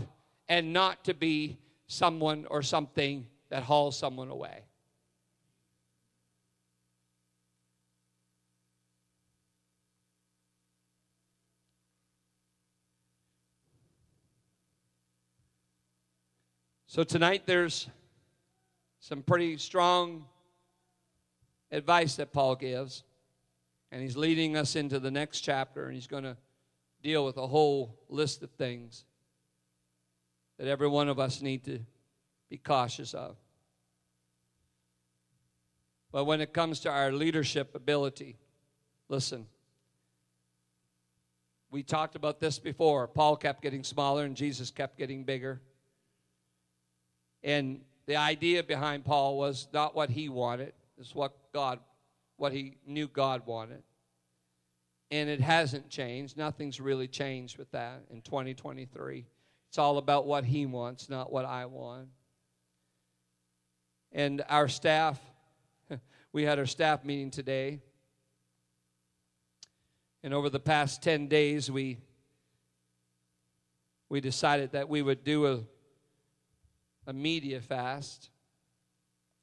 and 0.48 0.72
not 0.72 1.04
to 1.04 1.14
be 1.14 1.58
someone 1.86 2.46
or 2.50 2.62
something 2.62 3.26
that 3.48 3.62
hauls 3.62 3.98
someone 3.98 4.28
away. 4.28 4.62
So 16.96 17.04
tonight 17.04 17.42
there's 17.44 17.88
some 19.00 19.22
pretty 19.22 19.58
strong 19.58 20.24
advice 21.70 22.16
that 22.16 22.32
Paul 22.32 22.56
gives. 22.56 23.02
And 23.96 24.02
he's 24.02 24.14
leading 24.14 24.58
us 24.58 24.76
into 24.76 25.00
the 25.00 25.10
next 25.10 25.40
chapter, 25.40 25.86
and 25.86 25.94
he's 25.94 26.06
going 26.06 26.24
to 26.24 26.36
deal 27.02 27.24
with 27.24 27.38
a 27.38 27.46
whole 27.46 27.98
list 28.10 28.42
of 28.42 28.50
things 28.50 29.06
that 30.58 30.68
every 30.68 30.86
one 30.86 31.08
of 31.08 31.18
us 31.18 31.40
need 31.40 31.64
to 31.64 31.78
be 32.50 32.58
cautious 32.58 33.14
of. 33.14 33.36
But 36.12 36.26
when 36.26 36.42
it 36.42 36.52
comes 36.52 36.80
to 36.80 36.90
our 36.90 37.10
leadership 37.10 37.74
ability, 37.74 38.36
listen. 39.08 39.46
We 41.70 41.82
talked 41.82 42.16
about 42.16 42.38
this 42.38 42.58
before. 42.58 43.08
Paul 43.08 43.38
kept 43.38 43.62
getting 43.62 43.82
smaller 43.82 44.26
and 44.26 44.36
Jesus 44.36 44.70
kept 44.70 44.98
getting 44.98 45.24
bigger. 45.24 45.62
And 47.42 47.80
the 48.04 48.16
idea 48.16 48.62
behind 48.62 49.06
Paul 49.06 49.38
was 49.38 49.68
not 49.72 49.94
what 49.94 50.10
he 50.10 50.28
wanted, 50.28 50.74
it's 50.98 51.14
what 51.14 51.32
God 51.54 51.78
what 52.36 52.52
he 52.52 52.76
knew 52.86 53.08
God 53.08 53.46
wanted. 53.46 53.82
And 55.10 55.28
it 55.28 55.40
hasn't 55.40 55.88
changed. 55.88 56.36
Nothing's 56.36 56.80
really 56.80 57.08
changed 57.08 57.58
with 57.58 57.70
that 57.72 58.02
in 58.10 58.22
2023. 58.22 59.26
It's 59.68 59.78
all 59.78 59.98
about 59.98 60.26
what 60.26 60.44
he 60.44 60.66
wants, 60.66 61.08
not 61.08 61.32
what 61.32 61.44
I 61.44 61.66
want. 61.66 62.08
And 64.12 64.42
our 64.48 64.68
staff, 64.68 65.20
we 66.32 66.42
had 66.42 66.58
our 66.58 66.66
staff 66.66 67.04
meeting 67.04 67.30
today. 67.30 67.80
And 70.22 70.34
over 70.34 70.50
the 70.50 70.60
past 70.60 71.02
10 71.02 71.28
days, 71.28 71.70
we, 71.70 71.98
we 74.08 74.20
decided 74.20 74.72
that 74.72 74.88
we 74.88 75.02
would 75.02 75.22
do 75.22 75.46
a, 75.46 75.60
a 77.06 77.12
media 77.12 77.60
fast, 77.60 78.30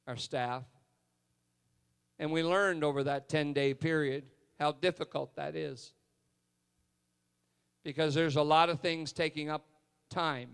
our 0.08 0.18
staff. 0.18 0.64
And 2.20 2.32
we 2.32 2.44
learned 2.44 2.84
over 2.84 3.04
that 3.04 3.30
10 3.30 3.54
day 3.54 3.74
period 3.74 4.26
how 4.60 4.72
difficult 4.72 5.36
that 5.36 5.56
is. 5.56 5.94
Because 7.84 8.14
there's 8.14 8.38
a 8.38 8.42
lot 8.42 8.70
of 8.70 8.80
things 8.80 9.12
taking 9.12 9.50
up 9.50 9.66
time. 10.10 10.50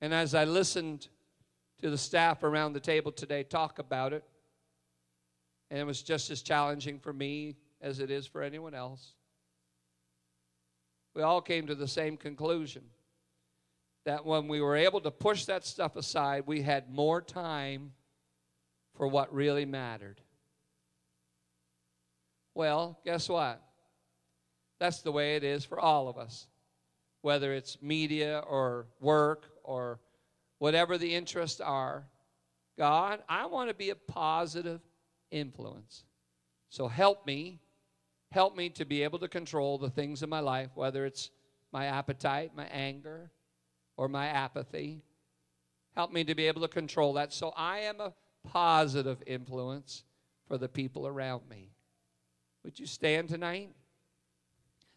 And 0.00 0.12
as 0.12 0.34
I 0.34 0.44
listened 0.44 1.08
to 1.80 1.90
the 1.90 1.98
staff 1.98 2.42
around 2.42 2.72
the 2.72 2.80
table 2.80 3.12
today 3.12 3.42
talk 3.42 3.78
about 3.78 4.12
it, 4.12 4.24
and 5.70 5.78
it 5.80 5.84
was 5.84 6.02
just 6.02 6.30
as 6.30 6.42
challenging 6.42 6.98
for 6.98 7.12
me 7.12 7.56
as 7.80 8.00
it 8.00 8.10
is 8.10 8.26
for 8.26 8.42
anyone 8.42 8.74
else, 8.74 9.14
we 11.14 11.22
all 11.22 11.40
came 11.40 11.66
to 11.66 11.74
the 11.74 11.88
same 11.88 12.16
conclusion 12.16 12.82
that 14.06 14.24
when 14.24 14.46
we 14.46 14.60
were 14.60 14.76
able 14.76 15.00
to 15.00 15.10
push 15.10 15.44
that 15.44 15.66
stuff 15.66 15.96
aside, 15.96 16.44
we 16.46 16.62
had 16.62 16.88
more 16.88 17.20
time 17.20 17.92
for 18.94 19.08
what 19.08 19.34
really 19.34 19.66
mattered. 19.66 20.20
Well, 22.54 23.00
guess 23.04 23.28
what? 23.28 23.60
That's 24.78 25.02
the 25.02 25.12
way 25.12 25.34
it 25.34 25.42
is 25.42 25.64
for 25.64 25.80
all 25.80 26.08
of 26.08 26.18
us, 26.18 26.46
whether 27.20 27.52
it's 27.52 27.82
media 27.82 28.42
or 28.48 28.86
work 29.00 29.46
or 29.64 29.98
whatever 30.58 30.96
the 30.96 31.12
interests 31.12 31.60
are. 31.60 32.06
God, 32.78 33.22
I 33.28 33.46
want 33.46 33.70
to 33.70 33.74
be 33.74 33.90
a 33.90 33.96
positive 33.96 34.80
influence. 35.32 36.04
So 36.70 36.86
help 36.86 37.26
me, 37.26 37.58
help 38.30 38.56
me 38.56 38.68
to 38.70 38.84
be 38.84 39.02
able 39.02 39.18
to 39.18 39.28
control 39.28 39.78
the 39.78 39.90
things 39.90 40.22
in 40.22 40.30
my 40.30 40.40
life, 40.40 40.70
whether 40.76 41.04
it's 41.04 41.30
my 41.72 41.86
appetite, 41.86 42.52
my 42.54 42.66
anger, 42.66 43.32
or 43.96 44.08
my 44.08 44.26
apathy. 44.26 45.02
Help 45.94 46.12
me 46.12 46.24
to 46.24 46.34
be 46.34 46.46
able 46.46 46.60
to 46.60 46.68
control 46.68 47.14
that 47.14 47.32
so 47.32 47.52
I 47.56 47.80
am 47.80 48.00
a 48.00 48.12
positive 48.46 49.22
influence 49.26 50.04
for 50.46 50.58
the 50.58 50.68
people 50.68 51.06
around 51.06 51.42
me. 51.48 51.70
Would 52.64 52.78
you 52.78 52.86
stand 52.86 53.28
tonight? 53.28 53.70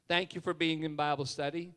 Thank 0.08 0.36
you 0.36 0.42
for 0.42 0.54
being 0.54 0.84
in 0.84 0.96
Bible 0.96 1.26
study. 1.26 1.72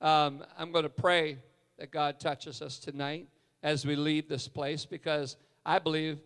Um, 0.00 0.44
I'm 0.58 0.72
going 0.72 0.84
to 0.84 0.88
pray 0.88 1.38
that 1.78 1.90
God 1.90 2.20
touches 2.20 2.62
us 2.62 2.78
tonight 2.78 3.28
as 3.62 3.84
we 3.84 3.96
leave 3.96 4.28
this 4.28 4.48
place 4.48 4.84
because 4.84 5.36
I 5.64 5.78
believe 5.78 6.18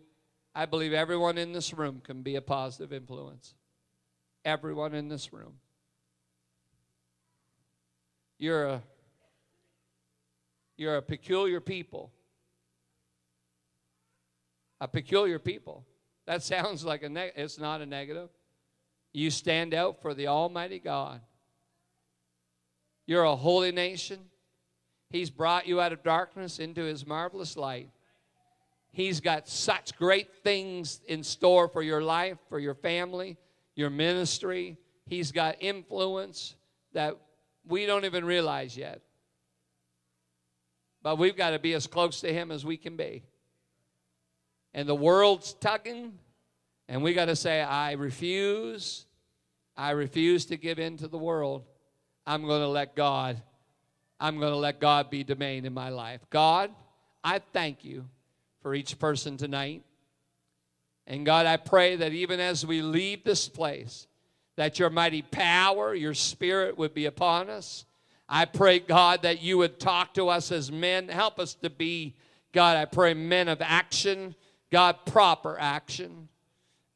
I 0.55 0.67
believe 0.67 0.93
everyone 0.93 1.39
in 1.39 1.53
this 1.53 1.73
room 1.73 2.01
can 2.05 2.23
be 2.23 2.35
a 2.35 2.43
positive 2.43 2.93
influence. 2.93 3.55
Everyone 4.45 4.95
in 4.95 5.09
this 5.09 5.33
room. 5.33 5.55
You're 8.41 8.65
a 8.65 8.83
you're 10.79 10.97
a 10.97 11.03
peculiar 11.03 11.61
people. 11.61 12.11
A 14.81 14.89
peculiar 14.89 15.39
people. 15.39 15.85
That 16.27 16.43
sounds 16.43 16.83
like 16.83 17.03
a 17.03 17.11
neg- 17.11 17.35
it's 17.37 17.59
not 17.59 17.83
a 17.83 17.87
negative. 17.87 18.31
You 19.13 19.31
stand 19.31 19.75
out 19.75 20.01
for 20.01 20.15
the 20.15 20.29
Almighty 20.29 20.79
God. 20.79 21.21
You're 23.07 23.25
a 23.25 23.37
holy 23.37 23.73
nation. 23.73 24.21
He's 25.11 25.29
brought 25.29 25.67
you 25.67 25.79
out 25.79 25.93
of 25.93 26.03
darkness 26.03 26.59
into 26.59 26.83
His 26.83 27.07
marvelous 27.07 27.59
light. 27.59 27.91
He's 28.91 29.21
got 29.21 29.49
such 29.49 29.95
great 29.99 30.33
things 30.43 31.03
in 31.07 31.25
store 31.25 31.69
for 31.69 31.83
your 31.83 32.03
life, 32.03 32.39
for 32.49 32.59
your 32.59 32.75
family, 32.75 33.37
your 33.77 33.91
ministry. 33.91 34.79
He's 35.05 35.31
got 35.31 35.57
influence 35.61 36.55
that 36.95 37.19
we 37.67 37.87
don't 37.87 38.05
even 38.05 38.25
realize 38.25 38.77
yet. 38.77 39.01
But 41.03 41.19
we've 41.19 41.37
got 41.37 41.51
to 41.51 41.59
be 41.59 41.73
as 41.75 41.87
close 41.87 42.21
to 42.21 42.33
Him 42.33 42.51
as 42.51 42.65
we 42.65 42.77
can 42.77 42.97
be. 42.97 43.23
And 44.75 44.89
the 44.89 44.95
world's 44.95 45.55
tugging, 45.55 46.13
and 46.89 47.03
we 47.03 47.15
got 47.15 47.27
to 47.27 47.37
say, 47.37 47.61
I 47.61 47.93
refuse. 47.93 49.07
I 49.77 49.91
refuse 49.91 50.45
to 50.47 50.57
give 50.57 50.79
in 50.79 50.97
to 50.99 51.09
the 51.09 51.19
world. 51.19 51.65
I'm 52.27 52.45
going 52.47 52.61
to 52.61 52.69
let 52.69 52.95
God, 52.95 53.43
I'm 54.21 54.39
going 54.39 54.53
to 54.53 54.59
let 54.59 54.79
God 54.79 55.11
be 55.11 55.25
domain 55.25 55.65
in 55.65 55.73
my 55.73 55.89
life. 55.89 56.21
God, 56.29 56.71
I 57.25 57.39
thank 57.39 57.85
you 57.85 58.05
for 58.63 58.75
each 58.75 58.99
person 58.99 59.37
tonight. 59.37 59.83
And 61.07 61.25
God, 61.25 61.47
I 61.47 61.57
pray 61.57 61.97
that 61.97 62.13
even 62.13 62.39
as 62.39 62.65
we 62.65 62.83
leave 62.83 63.25
this 63.25 63.49
place, 63.49 64.07
that 64.57 64.79
your 64.79 64.91
mighty 64.91 65.23
power, 65.23 65.95
your 65.95 66.15
spirit 66.15 66.77
would 66.77 66.95
be 66.95 67.07
upon 67.07 67.51
us. 67.51 67.85
I 68.29 68.45
pray, 68.45 68.79
God, 68.79 69.23
that 69.23 69.43
you 69.43 69.59
would 69.59 69.81
talk 69.81 70.15
to 70.15 70.29
us 70.29 70.53
as 70.53 70.71
men. 70.71 71.09
Help 71.09 71.41
us 71.41 71.55
to 71.55 71.71
be, 71.71 72.15
God, 72.53 72.77
I 72.77 72.85
pray, 72.85 73.15
men 73.15 73.49
of 73.49 73.61
action, 73.61 74.35
God, 74.71 75.05
proper 75.05 75.59
action. 75.59 76.29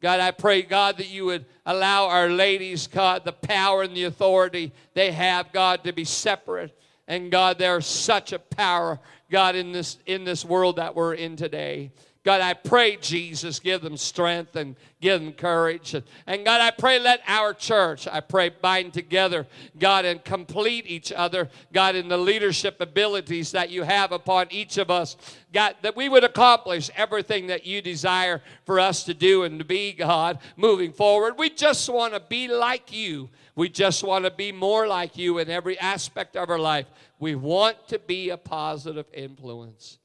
God, 0.01 0.21
I 0.21 0.33
pray, 0.33 0.63
God, 0.63 0.99
that 0.99 1.09
you 1.09 1.25
would 1.25 1.47
allow 1.65 2.09
our 2.09 2.29
ladies, 2.29 2.87
God, 2.87 3.25
the 3.25 3.33
power 3.33 3.83
and 3.83 3.97
the 3.97 4.05
authority 4.05 4.73
they 4.93 5.11
have, 5.13 5.51
God, 5.51 5.83
to 5.85 5.93
be 5.93 6.05
separate. 6.05 6.79
And 7.09 7.31
God, 7.31 7.59
there's 7.59 7.87
such 7.87 8.33
a 8.33 8.39
power, 8.39 9.01
God, 9.31 9.57
in 9.57 9.73
this 9.73 9.99
in 10.07 10.25
this 10.25 10.45
world 10.45 10.77
that 10.77 10.95
we're 10.95 11.15
in 11.15 11.37
today. 11.37 11.91
God, 12.25 12.41
I 12.41 12.55
pray, 12.55 12.97
Jesus, 12.97 13.61
give 13.61 13.83
them 13.83 13.99
strength 13.99 14.57
and 14.57 14.77
give 15.03 15.21
them 15.21 15.35
courage. 15.35 15.95
And 16.27 16.43
God, 16.43 16.63
I 16.63 16.71
pray, 16.71 16.99
let 16.99 17.21
our 17.27 17.53
church, 17.53 18.09
I 18.09 18.21
pray, 18.21 18.49
bind 18.49 18.95
together, 18.95 19.47
God, 19.79 20.07
and 20.07 20.25
complete 20.25 20.87
each 20.87 21.13
other, 21.13 21.51
God, 21.75 21.97
in 21.97 22.09
the 22.09 22.17
leadership 22.17 22.81
abilities 22.81 23.53
that 23.53 23.69
you 23.69 23.83
have 23.83 24.11
upon 24.11 24.47
each 24.51 24.79
of 24.79 24.91
us. 24.91 25.19
God, 25.53 25.77
that 25.83 25.97
we 25.97 26.09
would 26.09 26.25
accomplish 26.25 26.91
everything 26.97 27.49
that 27.49 27.67
you 27.67 27.83
desire 27.83 28.41
for 28.65 28.81
us 28.81 29.05
to 29.05 29.13
do 29.13 29.43
and 29.43 29.59
to 29.59 29.65
be, 29.65 29.93
God, 29.93 30.39
moving 30.57 30.95
forward. 30.95 31.35
We 31.37 31.51
just 31.51 31.91
want 31.91 32.15
to 32.15 32.21
be 32.21 32.49
like 32.49 32.91
you. 32.91 33.29
We 33.55 33.69
just 33.69 34.03
want 34.03 34.25
to 34.25 34.31
be 34.31 34.51
more 34.51 34.87
like 34.87 35.19
you 35.19 35.39
in 35.41 35.51
every 35.51 35.79
aspect 35.79 36.37
of 36.37 36.49
our 36.49 36.59
life. 36.59 36.87
We 37.19 37.35
want 37.35 37.87
to 37.89 37.99
be 37.99 38.31
a 38.31 38.39
positive 38.39 39.07
influence. 39.13 39.99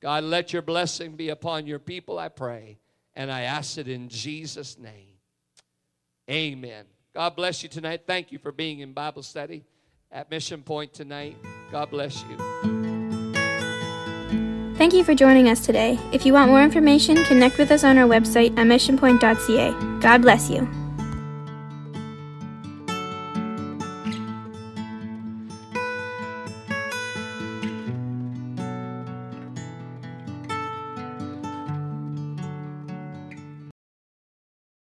God, 0.00 0.24
let 0.24 0.52
your 0.52 0.62
blessing 0.62 1.16
be 1.16 1.30
upon 1.30 1.66
your 1.66 1.78
people, 1.78 2.18
I 2.18 2.28
pray. 2.28 2.78
And 3.14 3.32
I 3.32 3.42
ask 3.42 3.78
it 3.78 3.88
in 3.88 4.08
Jesus' 4.08 4.78
name. 4.78 5.14
Amen. 6.30 6.84
God 7.14 7.34
bless 7.34 7.62
you 7.62 7.68
tonight. 7.68 8.02
Thank 8.06 8.30
you 8.30 8.38
for 8.38 8.52
being 8.52 8.80
in 8.80 8.92
Bible 8.92 9.22
study 9.22 9.64
at 10.12 10.30
Mission 10.30 10.62
Point 10.62 10.92
tonight. 10.92 11.36
God 11.72 11.90
bless 11.90 12.22
you. 12.24 12.36
Thank 14.76 14.92
you 14.92 15.02
for 15.04 15.14
joining 15.14 15.48
us 15.48 15.64
today. 15.64 15.98
If 16.12 16.26
you 16.26 16.34
want 16.34 16.50
more 16.50 16.62
information, 16.62 17.24
connect 17.24 17.56
with 17.56 17.70
us 17.70 17.82
on 17.82 17.96
our 17.96 18.06
website 18.06 18.50
at 18.58 18.66
missionpoint.ca. 18.66 20.00
God 20.00 20.20
bless 20.20 20.50
you. 20.50 20.85